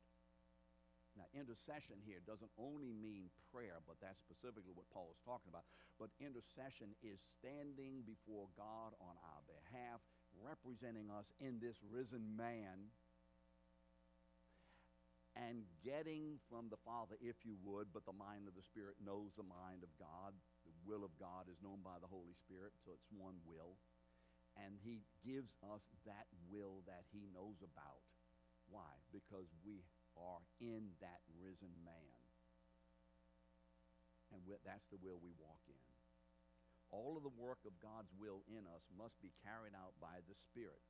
[1.12, 5.68] Now, intercession here doesn't only mean prayer, but that's specifically what Paul is talking about.
[6.00, 10.00] But intercession is standing before God on our behalf,
[10.40, 12.88] representing us in this risen man,
[15.36, 19.32] and getting from the Father, if you would, but the mind of the Spirit knows
[19.36, 20.36] the mind of God.
[20.64, 23.80] The will of God is known by the Holy Spirit, so it's one will.
[24.60, 28.04] And he gives us that will that he knows about.
[28.68, 28.92] Why?
[29.08, 29.80] Because we
[30.22, 32.22] are in that risen man.
[34.30, 35.86] And that's the will we walk in.
[36.94, 40.36] All of the work of God's will in us must be carried out by the
[40.48, 40.80] Spirit.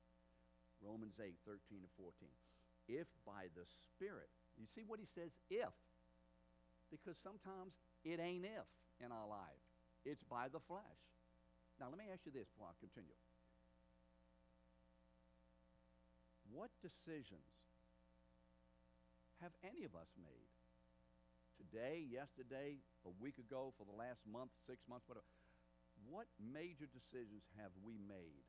[0.83, 2.27] Romans 8, 13 and 14.
[2.90, 3.62] If by the
[3.95, 5.71] Spirit, you see what he says, if.
[6.90, 8.66] Because sometimes it ain't if
[8.99, 9.62] in our life,
[10.05, 11.03] it's by the flesh.
[11.79, 13.16] Now, let me ask you this before I continue.
[16.51, 17.62] What decisions
[19.42, 20.50] have any of us made?
[21.59, 25.26] Today, yesterday, a week ago, for the last month, six months, whatever.
[26.09, 28.46] What major decisions have we made?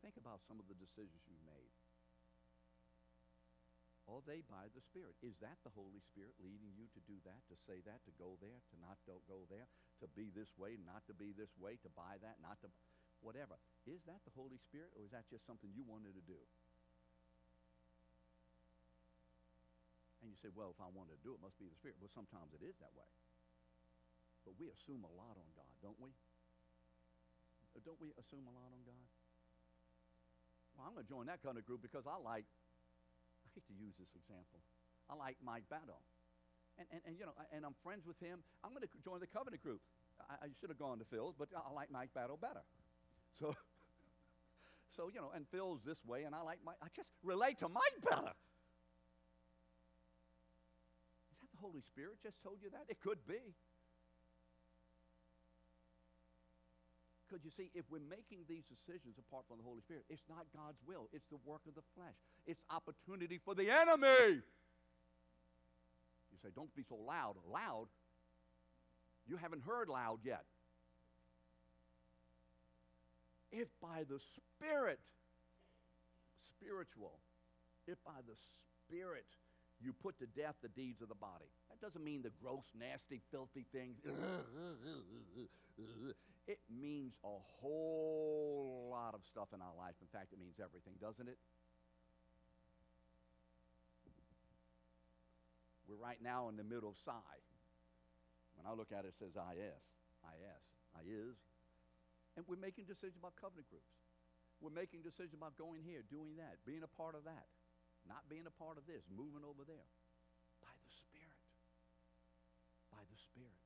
[0.00, 1.74] Think about some of the decisions you've made.
[4.08, 5.20] Are they by the Spirit?
[5.20, 8.40] Is that the Holy Spirit leading you to do that, to say that, to go
[8.40, 9.68] there, to not don't go there,
[10.00, 12.72] to be this way, not to be this way, to buy that, not to,
[13.20, 13.60] whatever?
[13.84, 16.40] Is that the Holy Spirit, or is that just something you wanted to do?
[20.28, 21.96] And you say, well, if I wanted to do it, it must be the Spirit.
[22.04, 23.08] Well, sometimes it is that way.
[24.44, 26.12] But we assume a lot on God, don't we?
[27.72, 29.08] Uh, Don't we assume a lot on God?
[30.76, 32.44] Well, I'm going to join that kind of group because I like,
[33.44, 34.60] I hate to use this example,
[35.08, 36.04] I like Mike Battle.
[36.76, 38.44] And, and, and you know, and I'm friends with him.
[38.60, 39.80] I'm going to join the covenant group.
[40.28, 42.62] I, I should have gone to Phil's, but I like Mike Battle better.
[43.40, 43.56] So,
[44.96, 46.76] so you know, and Phil's this way, and I like Mike.
[46.84, 48.36] I just relate to Mike better.
[51.32, 52.86] Is that the Holy Spirit just told you that?
[52.88, 53.42] It could be.
[57.26, 60.46] Because you see, if we're making these decisions apart from the Holy Spirit, it's not
[60.56, 61.10] God's will.
[61.12, 62.14] It's the work of the flesh.
[62.46, 64.40] It's opportunity for the enemy.
[66.32, 67.34] You say, don't be so loud.
[67.52, 67.88] Loud?
[69.26, 70.44] You haven't heard loud yet.
[73.52, 74.20] If by the
[74.56, 75.00] Spirit,
[76.56, 77.18] spiritual,
[77.86, 78.36] if by the
[78.86, 79.26] Spirit
[79.80, 81.46] you put to death the deeds of the body.
[81.70, 83.96] That doesn't mean the gross, nasty, filthy things.
[86.48, 89.92] It means a whole lot of stuff in our life.
[90.00, 91.36] In fact, it means everything, doesn't it?
[95.84, 97.12] We're right now in the middle of Psi.
[98.56, 99.84] When I look at it, it says IS,
[100.24, 100.64] IS,
[100.96, 101.36] I is.
[102.40, 103.92] And we're making decisions about covenant groups.
[104.64, 107.46] We're making decisions about going here, doing that, being a part of that,
[108.08, 109.88] not being a part of this, moving over there.
[110.64, 111.40] By the Spirit.
[112.88, 113.62] By the Spirit.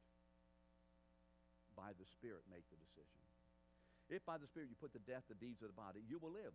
[1.78, 3.22] By the Spirit, make the decision.
[4.10, 6.34] If by the Spirit you put to death the deeds of the body, you will
[6.34, 6.52] live.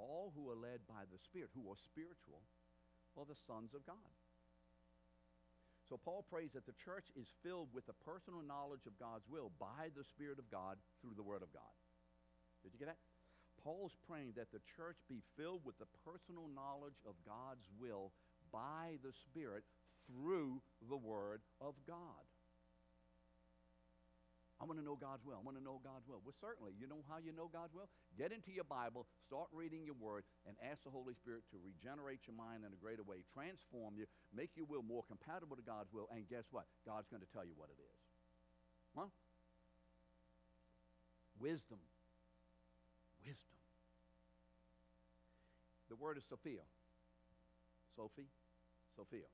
[0.00, 2.40] All who are led by the Spirit, who are spiritual,
[3.14, 4.10] are the sons of God.
[5.90, 9.50] So Paul prays that the church is filled with the personal knowledge of God's will
[9.58, 11.74] by the Spirit of God through the Word of God.
[12.62, 13.02] Did you get that?
[13.62, 18.12] Paul's praying that the church be filled with the personal knowledge of God's will
[18.52, 19.64] by the Spirit
[20.08, 22.24] through the Word of God.
[24.60, 25.40] I want to know God's will.
[25.40, 26.20] I want to know God's will.
[26.20, 27.88] Well, certainly, you know how you know God's will?
[28.20, 32.28] Get into your Bible, start reading your Word, and ask the Holy Spirit to regenerate
[32.28, 34.04] your mind in a greater way, transform you,
[34.36, 36.68] make your will more compatible to God's will, and guess what?
[36.84, 37.98] God's going to tell you what it is.
[38.92, 39.08] Huh?
[41.40, 41.80] Wisdom.
[43.24, 43.60] Wisdom.
[45.88, 46.62] The word is Sophia.
[47.96, 48.30] Sophie?
[48.96, 49.28] Sophia.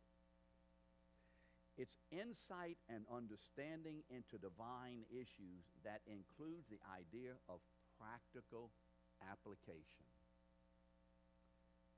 [1.77, 7.61] It's insight and understanding into divine issues that includes the idea of
[8.01, 8.72] practical
[9.20, 10.09] application.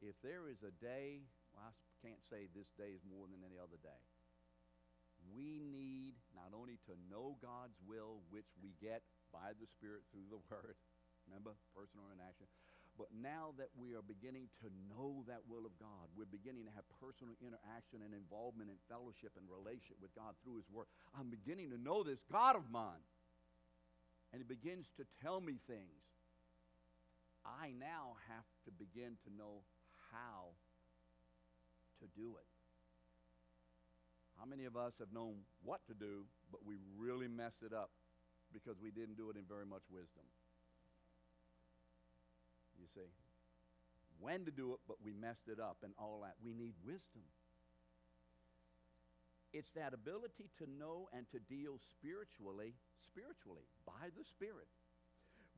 [0.02, 1.22] If there is a day,
[1.54, 4.02] well, I can't say this day is more than any other day.
[5.34, 10.30] We need not only to know God's will, which we get by the Spirit through
[10.30, 10.78] the Word,
[11.28, 12.48] remember, personal interaction,
[12.98, 16.74] but now that we are beginning to know that will of God, we're beginning to
[16.74, 20.90] have personal interaction and involvement and fellowship and relationship with God through His Word.
[21.14, 23.06] I'm beginning to know this God of mine.
[24.34, 26.02] And He begins to tell me things.
[27.46, 29.62] I now have to begin to know
[30.10, 30.58] how
[32.02, 32.50] to do it.
[34.42, 37.90] How many of us have known what to do, but we really messed it up
[38.52, 40.26] because we didn't do it in very much wisdom?
[42.78, 43.10] You see,
[44.20, 46.34] when to do it, but we messed it up and all that.
[46.42, 47.26] We need wisdom.
[49.52, 52.74] It's that ability to know and to deal spiritually,
[53.06, 54.68] spiritually, by the Spirit,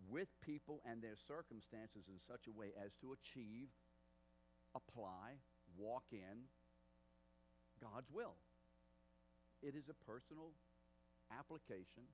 [0.08, 3.68] with people and their circumstances in such a way as to achieve,
[4.74, 5.36] apply,
[5.76, 6.48] walk in
[7.82, 8.36] God's will.
[9.62, 10.52] It is a personal
[11.32, 12.08] application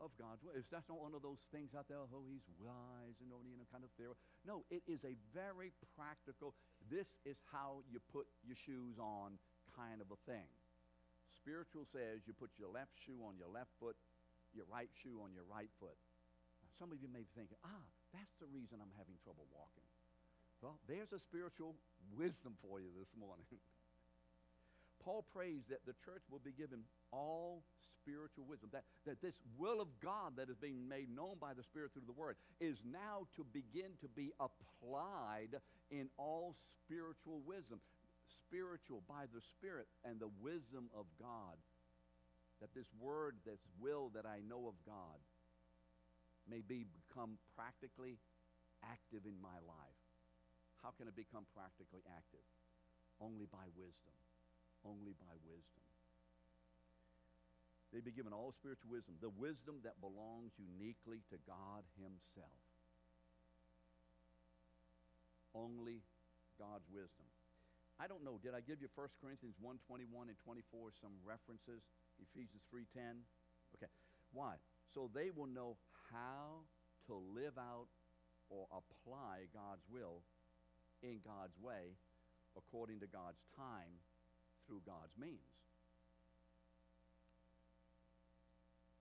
[0.00, 0.40] of God's.
[0.56, 3.54] It's that's not one of those things out there, oh, he's wise and oh, you
[3.60, 4.16] know, kind of theory.
[4.48, 6.56] No, it is a very practical,
[6.88, 9.36] this is how you put your shoes on
[9.76, 10.48] kind of a thing.
[11.36, 13.96] Spiritual says you put your left shoe on your left foot,
[14.56, 15.96] your right shoe on your right foot.
[16.64, 19.86] Now, some of you may be thinking, ah, that's the reason I'm having trouble walking.
[20.60, 21.76] Well, there's a spiritual
[22.12, 23.48] wisdom for you this morning.
[25.00, 27.64] Paul prays that the church will be given all
[28.02, 31.62] spiritual wisdom, that, that this will of God that is being made known by the
[31.62, 35.60] Spirit through the Word is now to begin to be applied
[35.90, 37.80] in all spiritual wisdom.
[38.48, 41.60] Spiritual by the Spirit and the wisdom of God.
[42.60, 45.20] That this Word, this will that I know of God,
[46.48, 48.18] may be become practically
[48.84, 50.00] active in my life.
[50.82, 52.44] How can it become practically active?
[53.20, 54.16] Only by wisdom.
[54.84, 55.89] Only by wisdom.
[57.90, 62.54] They'd be given all spiritual wisdom, the wisdom that belongs uniquely to God Himself.
[65.50, 66.06] Only
[66.54, 67.26] God's wisdom.
[67.98, 71.82] I don't know, did I give you 1 Corinthians 1.21 and 24 some references?
[72.16, 73.26] Ephesians 3.10?
[73.76, 73.90] Okay.
[74.32, 74.54] Why?
[74.94, 75.76] So they will know
[76.14, 76.64] how
[77.10, 77.90] to live out
[78.48, 80.22] or apply God's will
[81.02, 81.98] in God's way
[82.56, 84.00] according to God's time
[84.66, 85.50] through God's means.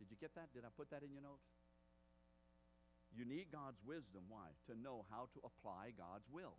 [0.10, 0.50] Did you get that?
[0.58, 1.46] Did I put that in your notes?
[3.14, 4.26] You need God's wisdom.
[4.26, 4.50] Why?
[4.66, 6.58] To know how to apply God's will.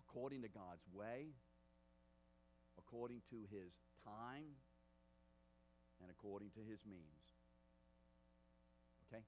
[0.00, 1.36] According to God's way,
[2.80, 4.56] according to his time,
[6.00, 7.24] and according to his means.
[9.08, 9.20] Okay?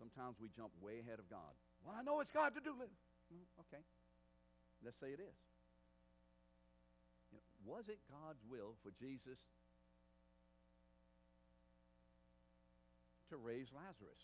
[0.00, 1.52] Sometimes we jump way ahead of God.
[1.84, 2.72] Well, I know it's God to do.
[2.72, 3.84] Mm, okay.
[4.80, 5.38] Let's say it is.
[7.32, 9.40] You know, was it God's will for Jesus
[13.30, 14.22] to raise Lazarus?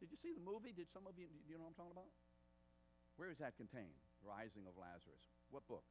[0.00, 0.76] Did you see the movie?
[0.76, 2.12] Did some of you, do you know what I'm talking about?
[3.16, 3.96] Where is that contained?
[4.20, 5.24] Rising of Lazarus.
[5.48, 5.84] What book?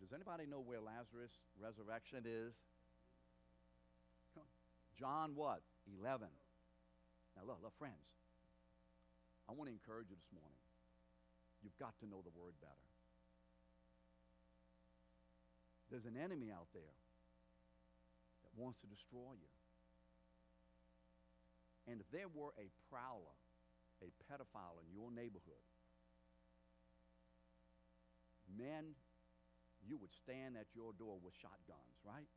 [0.00, 2.52] Does anybody know where Lazarus' resurrection is?
[5.00, 5.64] John what?
[5.88, 6.28] 11.
[7.36, 8.04] Now, look, look, friends,
[9.48, 10.60] I want to encourage you this morning.
[11.64, 12.88] You've got to know the word better.
[15.88, 16.99] There's an enemy out there
[18.56, 19.52] wants to destroy you.
[21.88, 23.36] And if there were a prowler,
[24.02, 25.64] a pedophile in your neighborhood,
[28.52, 28.94] men,
[29.86, 32.28] you would stand at your door with shotguns, right?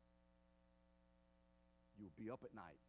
[1.98, 2.80] You would be up at night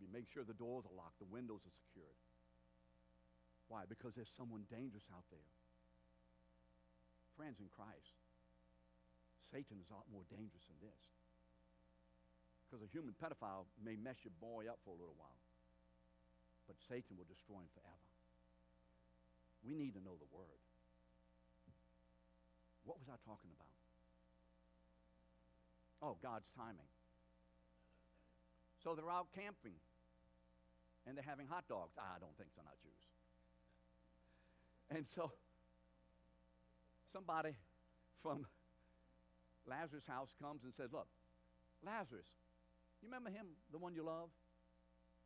[0.00, 2.16] you make sure the doors are locked, the windows are secured.
[3.68, 3.84] Why?
[3.84, 5.52] Because there's someone dangerous out there.
[7.36, 8.16] Friends in Christ,
[9.52, 11.04] Satan is a lot more dangerous than this.
[12.70, 15.42] Because a human pedophile may mess your boy up for a little while,
[16.70, 18.06] but Satan will destroy him forever.
[19.66, 20.62] We need to know the word.
[22.86, 23.74] What was I talking about?
[25.98, 26.88] Oh, God's timing.
[28.82, 29.76] So they're out camping
[31.06, 31.92] and they're having hot dogs.
[31.98, 33.02] I don't think so, not Jews.
[34.94, 35.32] And so
[37.12, 37.54] somebody
[38.22, 38.46] from
[39.66, 41.06] Lazarus' house comes and says, Look,
[41.84, 42.26] Lazarus,
[43.02, 44.30] you remember him, the one you love?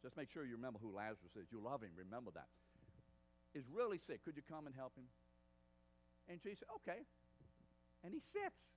[0.02, 1.48] Just make sure you remember who Lazarus is.
[1.50, 2.48] You love him, remember that.
[3.54, 4.24] Is really sick.
[4.24, 5.06] Could you come and help him?
[6.28, 7.06] And she said, Okay.
[8.02, 8.76] And he sits.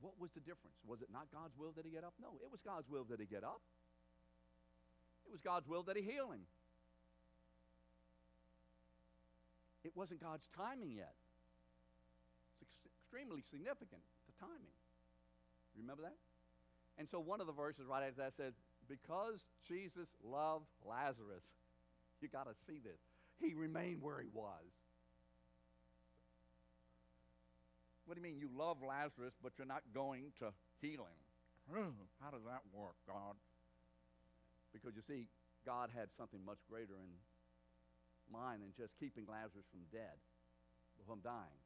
[0.00, 0.78] What was the difference?
[0.86, 2.14] Was it not God's will that he get up?
[2.20, 3.60] No, it was God's will that he get up.
[5.26, 6.48] It was God's will that he heal him.
[9.84, 11.14] It wasn't God's timing yet.
[12.60, 14.76] It's ex- extremely significant, the timing.
[15.76, 16.16] Remember that?
[17.00, 18.52] And so one of the verses right after that says,
[18.84, 21.48] Because Jesus loved Lazarus,
[22.20, 23.00] you got to see this.
[23.40, 24.68] He remained where he was.
[28.04, 30.52] What do you mean you love Lazarus, but you're not going to
[30.84, 31.20] heal him?
[31.72, 33.32] Hmm, how does that work, God?
[34.76, 35.24] Because you see,
[35.64, 37.16] God had something much greater in
[38.28, 40.20] mind than just keeping Lazarus from dead,
[41.08, 41.64] from dying.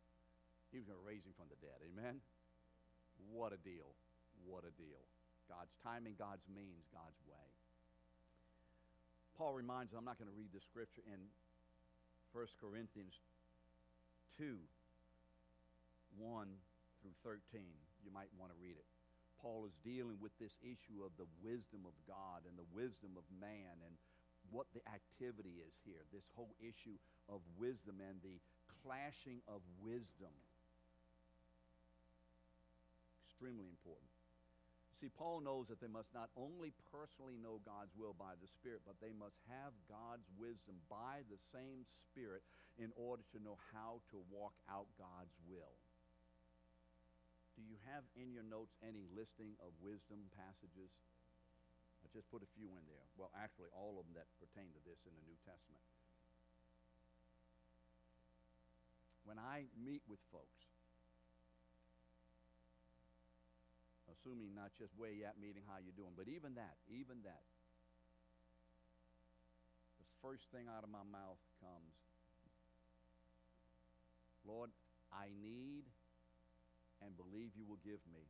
[0.71, 1.83] He was going to raise him from the dead.
[1.83, 2.23] Amen?
[3.35, 3.99] What a deal.
[4.47, 5.03] What a deal.
[5.49, 7.49] God's timing, God's means, God's way.
[9.37, 11.19] Paul reminds us, I'm not going to read the scripture in
[12.31, 13.15] 1 Corinthians
[14.39, 14.59] 2,
[16.19, 16.47] 1
[17.03, 17.67] through 13.
[18.07, 18.87] You might want to read it.
[19.43, 23.27] Paul is dealing with this issue of the wisdom of God and the wisdom of
[23.37, 23.95] man and
[24.49, 26.01] what the activity is here.
[26.15, 26.97] This whole issue
[27.29, 28.39] of wisdom and the
[28.87, 30.33] clashing of wisdom.
[33.27, 34.14] Extremely important.
[35.03, 38.87] See, Paul knows that they must not only personally know God's will by the Spirit,
[38.87, 42.41] but they must have God's wisdom by the same Spirit
[42.79, 45.77] in order to know how to walk out God's will.
[47.55, 50.91] Do you have in your notes any listing of wisdom passages?
[52.03, 53.07] I just put a few in there.
[53.15, 55.85] Well, actually, all of them that pertain to this in the New Testament.
[59.23, 60.74] When I meet with folks,
[64.15, 67.43] assuming not just where you at meeting, how you doing, but even that, even that,
[69.99, 71.95] the first thing out of my mouth comes,
[74.47, 74.71] Lord,
[75.11, 75.85] I need
[77.03, 78.25] and believe you will give me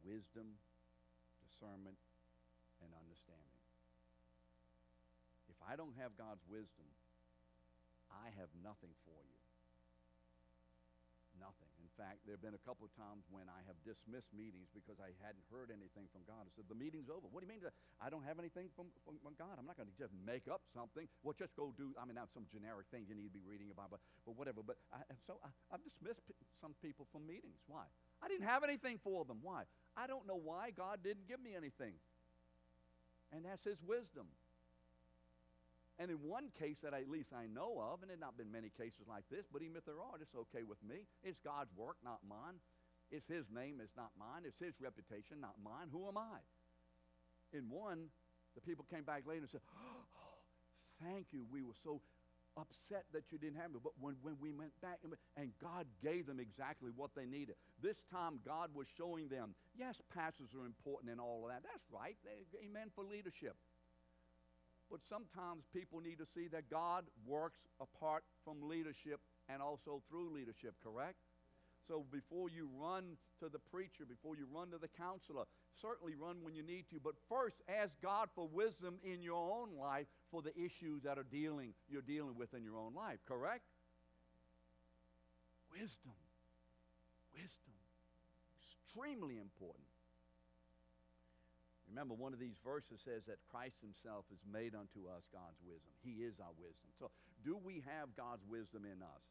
[0.00, 0.56] wisdom,
[1.44, 1.98] discernment,
[2.80, 3.58] and understanding.
[5.50, 6.88] If I don't have God's wisdom,
[8.08, 9.49] I have nothing for you.
[11.40, 11.72] Nothing.
[11.80, 15.00] In fact, there have been a couple of times when I have dismissed meetings because
[15.00, 16.44] I hadn't heard anything from God.
[16.44, 17.24] I said, The meeting's over.
[17.32, 17.64] What do you mean?
[17.96, 19.56] I don't have anything from, from, from God.
[19.56, 21.08] I'm not going to just make up something.
[21.24, 23.72] Well, just go do, I mean, that's some generic thing you need to be reading
[23.72, 24.60] about, but, but whatever.
[24.60, 26.28] But I, so I, I've dismissed
[26.60, 27.64] some people from meetings.
[27.64, 27.88] Why?
[28.20, 29.40] I didn't have anything for them.
[29.40, 29.64] Why?
[29.96, 31.96] I don't know why God didn't give me anything.
[33.32, 34.28] And that's His wisdom.
[36.00, 38.48] And in one case that at least I know of, and there have not been
[38.48, 41.04] many cases like this, but even if there are, it's okay with me.
[41.20, 42.56] It's God's work, not mine.
[43.12, 44.48] It's His name, it's not mine.
[44.48, 45.92] It's His reputation, not mine.
[45.92, 46.40] Who am I?
[47.52, 48.08] In one,
[48.56, 50.40] the people came back later and said, oh,
[51.04, 51.44] thank you.
[51.52, 52.00] We were so
[52.56, 53.78] upset that you didn't have me.
[53.84, 57.56] But when, when we went back and, God gave them exactly what they needed.
[57.82, 61.60] This time God was showing them, yes, pastors are important and all of that.
[61.60, 62.16] That's right.
[62.64, 63.56] Amen for leadership.
[64.90, 70.34] But sometimes people need to see that God works apart from leadership and also through
[70.34, 71.16] leadership, correct?
[71.86, 75.44] So before you run to the preacher, before you run to the counselor,
[75.80, 79.78] certainly run when you need to, but first ask God for wisdom in your own
[79.78, 83.64] life for the issues that are dealing you're dealing with in your own life, correct?
[85.72, 86.14] Wisdom.
[87.34, 87.74] Wisdom.
[88.86, 89.89] Extremely important.
[92.00, 95.92] Remember, one of these verses says that Christ himself is made unto us God's wisdom.
[96.00, 96.88] He is our wisdom.
[96.96, 97.12] So,
[97.44, 99.28] do we have God's wisdom in us?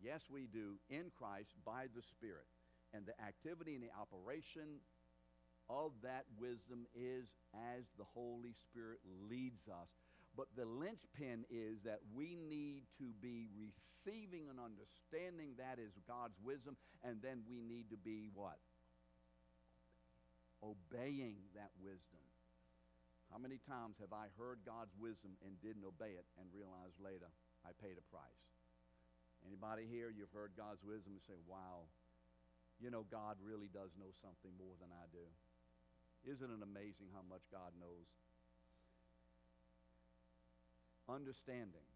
[0.00, 2.48] Yes, we do, in Christ by the Spirit.
[2.96, 4.80] And the activity and the operation
[5.68, 9.92] of that wisdom is as the Holy Spirit leads us.
[10.32, 16.40] But the linchpin is that we need to be receiving and understanding that is God's
[16.40, 18.56] wisdom, and then we need to be what?
[20.62, 22.22] Obeying that wisdom.
[23.32, 27.28] How many times have I heard God's wisdom and didn't obey it and realized later
[27.66, 28.42] I paid a price?
[29.44, 31.90] Anybody here, you've heard God's wisdom and say, wow,
[32.78, 35.26] you know, God really does know something more than I do.
[36.26, 38.08] Isn't it amazing how much God knows?
[41.06, 41.86] Understanding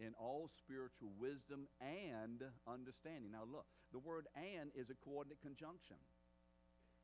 [0.00, 3.32] in all spiritual wisdom and understanding.
[3.32, 6.00] Now, look, the word and is a coordinate conjunction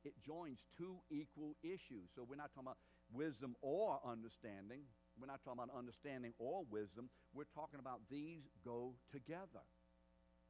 [0.04, 2.10] it joins two equal issues.
[2.14, 2.78] So we're not talking about
[3.12, 4.86] wisdom or understanding.
[5.18, 7.10] We're not talking about understanding or wisdom.
[7.34, 9.64] We're talking about these go together.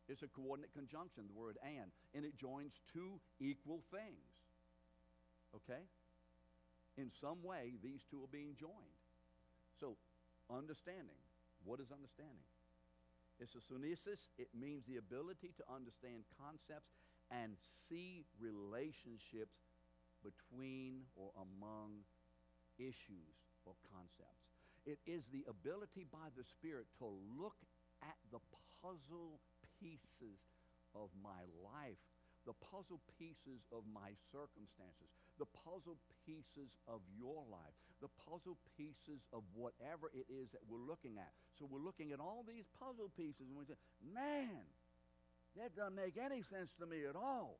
[0.08, 4.24] It's a coordinate conjunction, the word and, and it joins two equal things.
[5.54, 5.84] Okay?
[6.96, 8.98] In some way, these two are being joined.
[9.80, 9.96] So,
[10.50, 11.20] understanding.
[11.64, 12.48] What is understanding?
[13.38, 14.32] It's a sunesis.
[14.38, 16.97] It means the ability to understand concepts
[17.30, 17.56] and
[17.88, 19.56] see relationships
[20.24, 22.02] between or among
[22.78, 24.48] issues or concepts.
[24.86, 27.06] It is the ability by the Spirit to
[27.36, 27.56] look
[28.00, 28.40] at the
[28.80, 29.40] puzzle
[29.82, 30.40] pieces
[30.94, 32.00] of my life,
[32.46, 39.20] the puzzle pieces of my circumstances, the puzzle pieces of your life, the puzzle pieces
[39.34, 41.34] of whatever it is that we're looking at.
[41.58, 44.64] So we're looking at all these puzzle pieces and we say, man,
[45.58, 47.58] that doesn't make any sense to me at all.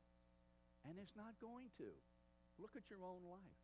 [0.87, 1.91] And it's not going to.
[2.59, 3.63] Look at your own life.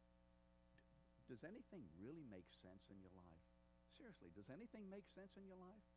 [1.27, 3.45] Does anything really make sense in your life?
[3.95, 5.87] Seriously, does anything make sense in your life?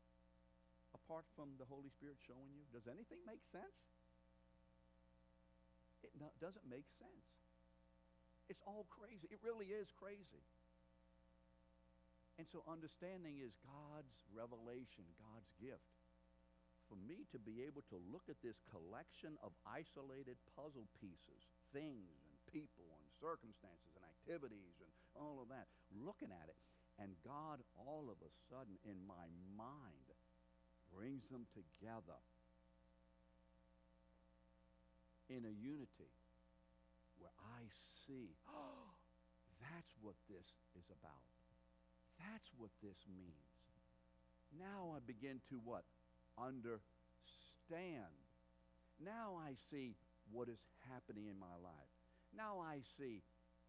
[0.94, 2.64] Apart from the Holy Spirit showing you?
[2.72, 3.92] Does anything make sense?
[6.00, 7.26] It doesn't make sense.
[8.48, 9.28] It's all crazy.
[9.28, 10.46] It really is crazy.
[12.40, 15.97] And so understanding is God's revelation, God's gift
[16.88, 22.16] for me to be able to look at this collection of isolated puzzle pieces, things
[22.24, 26.56] and people and circumstances and activities and all of that, looking at it,
[26.98, 30.08] and God all of a sudden in my mind
[30.92, 32.18] brings them together
[35.28, 36.12] in a unity.
[37.20, 37.66] where I
[38.06, 38.94] see, oh,
[39.60, 40.46] that's what this
[40.78, 41.26] is about.
[42.18, 43.50] That's what this means.
[44.54, 45.84] Now I begin to what?
[46.38, 48.14] Understand.
[49.02, 49.94] Now I see
[50.30, 51.92] what is happening in my life.
[52.36, 53.22] Now I see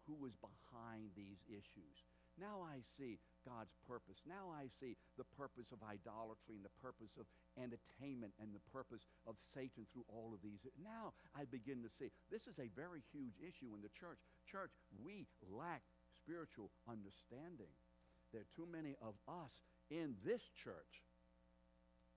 [0.06, 2.06] who is behind these issues.
[2.38, 4.22] Now I see God's purpose.
[4.24, 7.28] Now I see the purpose of idolatry and the purpose of
[7.60, 10.64] entertainment and the purpose of Satan through all of these.
[10.80, 14.18] Now I begin to see this is a very huge issue in the church.
[14.48, 14.72] Church,
[15.04, 15.84] we lack
[16.16, 17.72] spiritual understanding.
[18.32, 19.52] There are too many of us
[19.90, 21.04] in this church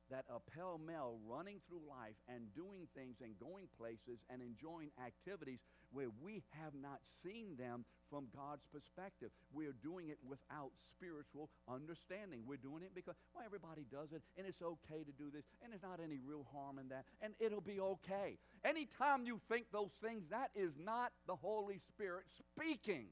[0.10, 4.92] that a pell mell running through life and doing things and going places and enjoying
[5.00, 5.60] activities
[5.92, 9.30] where we have not seen them from God's perspective.
[9.54, 12.42] We're doing it without spiritual understanding.
[12.46, 15.72] We're doing it because, well, everybody does it, and it's okay to do this, and
[15.72, 18.38] there's not any real harm in that, and it'll be okay.
[18.66, 23.06] Anytime you think those things, that is not the Holy Spirit speaking.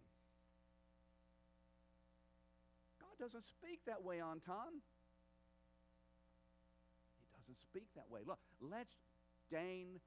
[3.00, 4.82] God doesn't speak that way, Anton
[7.52, 8.22] doesn't speak that way.
[8.26, 8.96] Look, let's
[9.52, 10.00] gain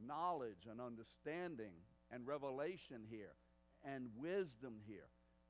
[0.00, 1.74] knowledge and understanding
[2.10, 3.36] and revelation here
[3.84, 5.08] and wisdom here.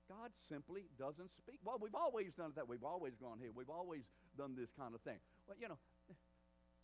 [0.09, 1.61] God simply doesn't speak.
[1.65, 2.67] Well, we've always done that.
[2.67, 3.51] We've always gone here.
[3.55, 4.03] We've always
[4.37, 5.19] done this kind of thing.
[5.47, 5.79] Well, you know,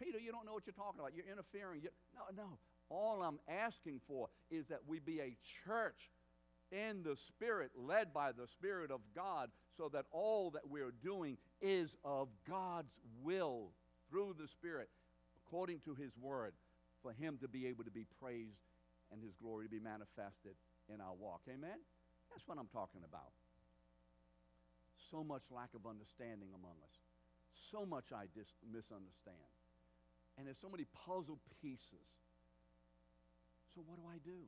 [0.01, 1.13] Peter, you don't know what you're talking about.
[1.17, 1.81] You're interfering.
[1.83, 2.59] You're, no, no.
[2.91, 6.11] All I'm asking for is that we be a church
[6.71, 11.39] in the Spirit, led by the Spirit of God, so that all that we're doing
[11.63, 12.93] is of God's
[13.23, 13.73] will
[14.15, 14.87] through the Spirit,
[15.43, 16.55] according to His Word,
[17.03, 18.63] for Him to be able to be praised
[19.11, 20.55] and His glory to be manifested
[20.87, 21.43] in our walk.
[21.51, 21.83] Amen?
[22.31, 23.35] That's what I'm talking about.
[25.11, 26.95] So much lack of understanding among us.
[27.75, 29.51] So much I dis- misunderstand.
[30.39, 32.07] And there's so many puzzle pieces.
[33.75, 34.47] So what do I do?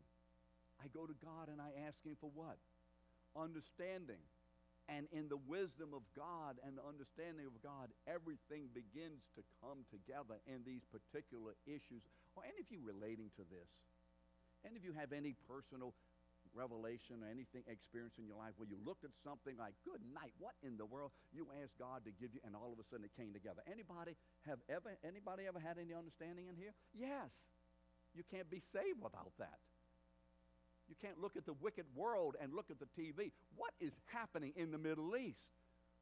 [0.79, 2.63] I go to God and I ask Him for what?
[3.35, 4.23] Understanding.
[4.87, 9.83] And in the wisdom of God and the understanding of God, everything begins to come
[9.91, 12.07] together in these particular issues.
[12.39, 13.67] Or any of you relating to this?
[14.63, 15.91] Any of you have any personal
[16.55, 20.31] revelation or anything experience in your life where you looked at something like, good night,
[20.39, 21.11] what in the world?
[21.35, 23.67] You asked God to give you, and all of a sudden it came together.
[23.67, 24.15] Anybody
[24.47, 26.73] have ever, anybody ever had any understanding in here?
[26.95, 27.35] Yes.
[28.15, 29.59] You can't be saved without that.
[30.89, 33.33] You can't look at the wicked world and look at the TV.
[33.57, 35.49] What is happening in the Middle East?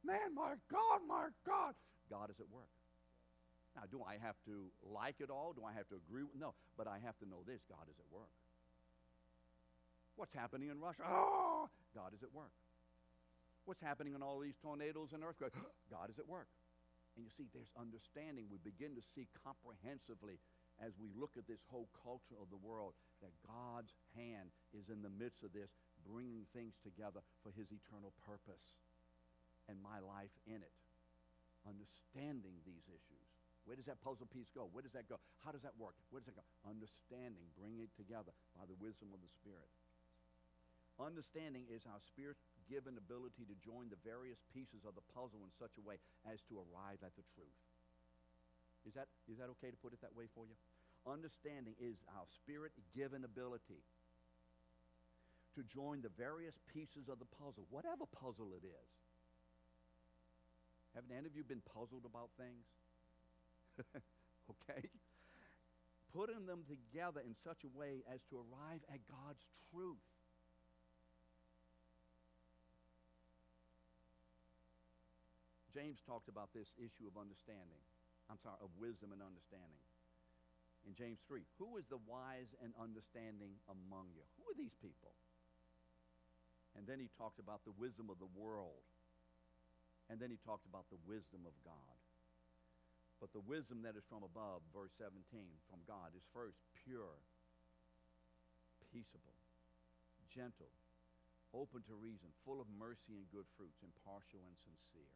[0.03, 1.73] Man, my God, my God.
[2.09, 2.69] God is at work.
[3.75, 5.51] Now, do I have to like it all?
[5.51, 7.97] Do I have to agree with No, but I have to know this God is
[7.99, 8.31] at work.
[10.15, 11.03] What's happening in Russia?
[11.03, 12.55] Oh, God is at work.
[13.65, 15.57] What's happening in all these tornadoes and earthquakes?
[15.91, 16.47] God is at work.
[17.17, 18.47] And you see, there's understanding.
[18.47, 20.39] We begin to see comprehensively
[20.83, 24.99] as we look at this whole culture of the world that God's hand is in
[24.99, 25.71] the midst of this,
[26.03, 28.75] bringing things together for his eternal purpose
[29.71, 30.75] and my life in it.
[31.65, 33.27] Understanding these issues.
[33.65, 34.69] Where does that puzzle piece go?
[34.69, 35.17] Where does that go?
[35.41, 35.97] How does that work?
[36.13, 36.45] Where does that go?
[36.69, 39.65] Understanding, bringing it together by the wisdom of the Spirit.
[41.01, 42.39] Understanding is our spirit
[42.71, 46.39] given ability to join the various pieces of the puzzle in such a way as
[46.47, 47.59] to arrive at the truth.
[48.85, 50.53] Is that, is that okay to put it that way for you?
[51.09, 53.81] Understanding is our spirit given ability
[55.57, 58.89] to join the various pieces of the puzzle, whatever puzzle it is.
[60.93, 62.65] Haven't any of you been puzzled about things?
[64.51, 64.87] okay?
[66.13, 69.99] Putting them together in such a way as to arrive at God's truth.
[75.75, 77.83] James talked about this issue of understanding.
[78.29, 79.83] I'm sorry, of wisdom and understanding.
[80.85, 84.21] In James 3, who is the wise and understanding among you?
[84.37, 85.13] Who are these people?
[86.77, 88.85] And then he talked about the wisdom of the world.
[90.11, 91.97] And then he talked about the wisdom of God.
[93.17, 95.17] But the wisdom that is from above, verse 17,
[95.71, 97.17] from God, is first pure,
[98.91, 99.33] peaceable,
[100.29, 100.69] gentle,
[101.55, 105.15] open to reason, full of mercy and good fruits, impartial and sincere.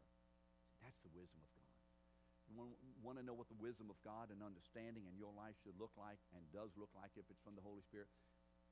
[0.80, 1.59] That's the wisdom of God.
[2.54, 5.94] Want to know what the wisdom of God and understanding in your life should look
[5.98, 8.10] like and does look like if it's from the Holy Spirit?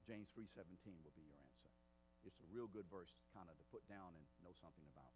[0.05, 1.69] James 3.17 will be your answer.
[2.25, 5.13] It's a real good verse kind of to put down and know something about.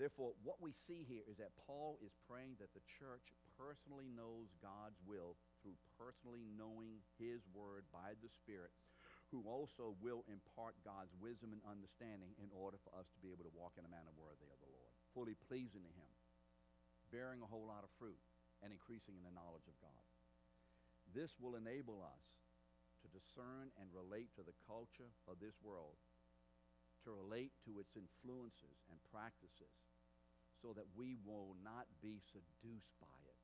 [0.00, 4.48] Therefore, what we see here is that Paul is praying that the church personally knows
[4.64, 8.72] God's will through personally knowing his word by the Spirit,
[9.28, 13.44] who also will impart God's wisdom and understanding in order for us to be able
[13.44, 16.10] to walk in a manner worthy of the Lord, fully pleasing to him
[17.10, 18.18] bearing a whole lot of fruit
[18.62, 20.06] and increasing in the knowledge of God.
[21.10, 22.26] This will enable us
[23.02, 25.98] to discern and relate to the culture of this world,
[27.04, 29.74] to relate to its influences and practices,
[30.60, 33.40] so that we will not be seduced by it.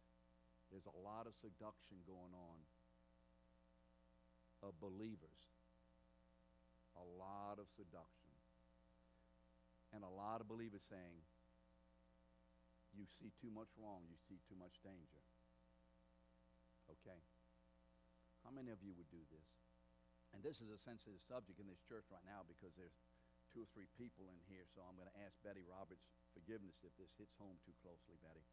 [0.68, 2.58] There's a lot of seduction going on
[4.62, 5.40] of believers.
[6.96, 8.32] A lot of seduction.
[9.94, 11.24] And a lot of believers saying,
[12.96, 15.22] you see too much wrong, you see too much danger.
[16.88, 17.20] Okay?
[18.42, 19.48] How many of you would do this?
[20.34, 22.96] And this is a sensitive subject in this church right now because there's
[23.52, 26.04] two or three people in here, so I'm going to ask Betty Roberts
[26.36, 28.44] forgiveness if this hits home too closely, Betty.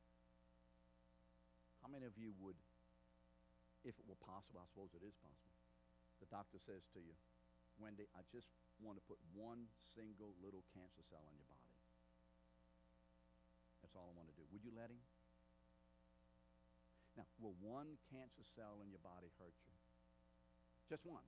[1.83, 2.55] How many of you would,
[3.83, 5.51] if it were possible, I suppose it is possible,
[6.23, 7.11] the doctor says to you,
[7.75, 8.47] Wendy, I just
[8.79, 11.62] want to put one single little cancer cell in your body.
[13.93, 14.41] That's all I want to do.
[14.49, 14.97] Would you let him?
[17.13, 19.77] Now, will one cancer cell in your body hurt you?
[20.89, 21.21] Just one.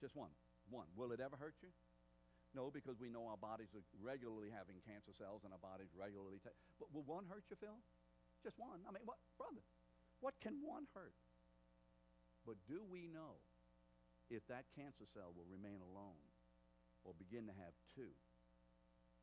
[0.00, 0.32] Just one.
[0.72, 0.88] One.
[0.96, 1.68] Will it ever hurt you?
[2.56, 6.40] No, because we know our bodies are regularly having cancer cells and our bodies regularly
[6.40, 6.56] take.
[6.80, 7.76] But will one hurt you, Phil?
[8.40, 8.80] Just one.
[8.88, 9.60] I mean, what, brother?
[10.24, 11.12] What can one hurt?
[12.48, 13.44] But do we know
[14.32, 16.24] if that cancer cell will remain alone
[17.04, 18.16] or begin to have two,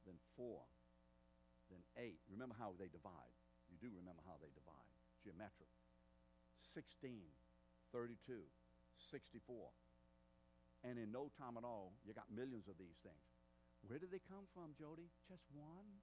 [0.05, 0.61] then four,
[1.75, 2.23] then eight?
[2.31, 3.35] Remember how they divide.
[3.67, 4.95] You do remember how they divide.
[5.27, 5.67] Geometric.
[6.71, 7.19] 16,
[7.91, 8.39] 32,
[9.11, 9.43] 64.
[10.87, 13.27] And in no time at all, you got millions of these things.
[13.83, 15.11] Where did they come from, Jody?
[15.27, 15.99] Just one?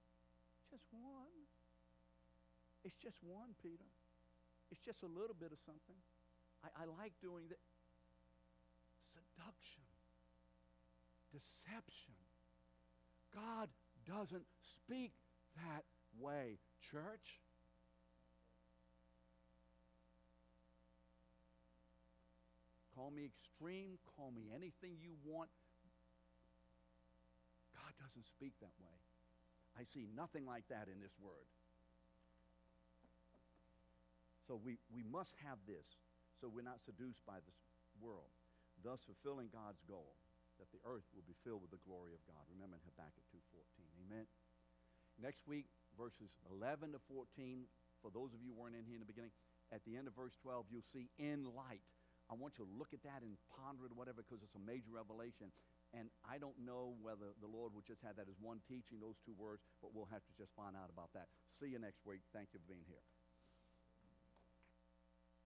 [0.69, 1.33] Just one?
[2.85, 3.87] It's just one, Peter.
[4.69, 5.97] It's just a little bit of something.
[6.63, 7.61] I, I like doing that.
[9.13, 9.87] Seduction,
[11.31, 12.17] deception.
[13.31, 13.69] God
[14.05, 15.13] doesn't speak
[15.61, 15.83] that
[16.19, 16.57] way,
[16.91, 17.41] church.
[22.95, 25.49] Call me extreme, call me anything you want.
[27.73, 28.97] God doesn't speak that way.
[29.73, 31.49] I see nothing like that in this word.
[34.45, 35.87] So we, we must have this
[36.37, 37.55] so we're not seduced by this
[38.03, 38.29] world,
[38.83, 40.13] thus fulfilling God's goal
[40.59, 42.43] that the earth will be filled with the glory of God.
[42.51, 43.63] Remember in Habakkuk 2.14.
[44.05, 44.27] Amen.
[45.21, 47.69] Next week, verses 11 to 14,
[48.01, 49.33] for those of you who weren't in here in the beginning,
[49.71, 51.85] at the end of verse 12, you'll see in light.
[52.31, 54.89] I want you to look at that and ponder it whatever because it's a major
[54.89, 55.53] revelation.
[55.93, 59.19] And I don't know whether the Lord will just have that as one teaching, those
[59.21, 61.29] two words, but we'll have to just find out about that.
[61.53, 62.25] See you next week.
[62.33, 63.05] Thank you for being here.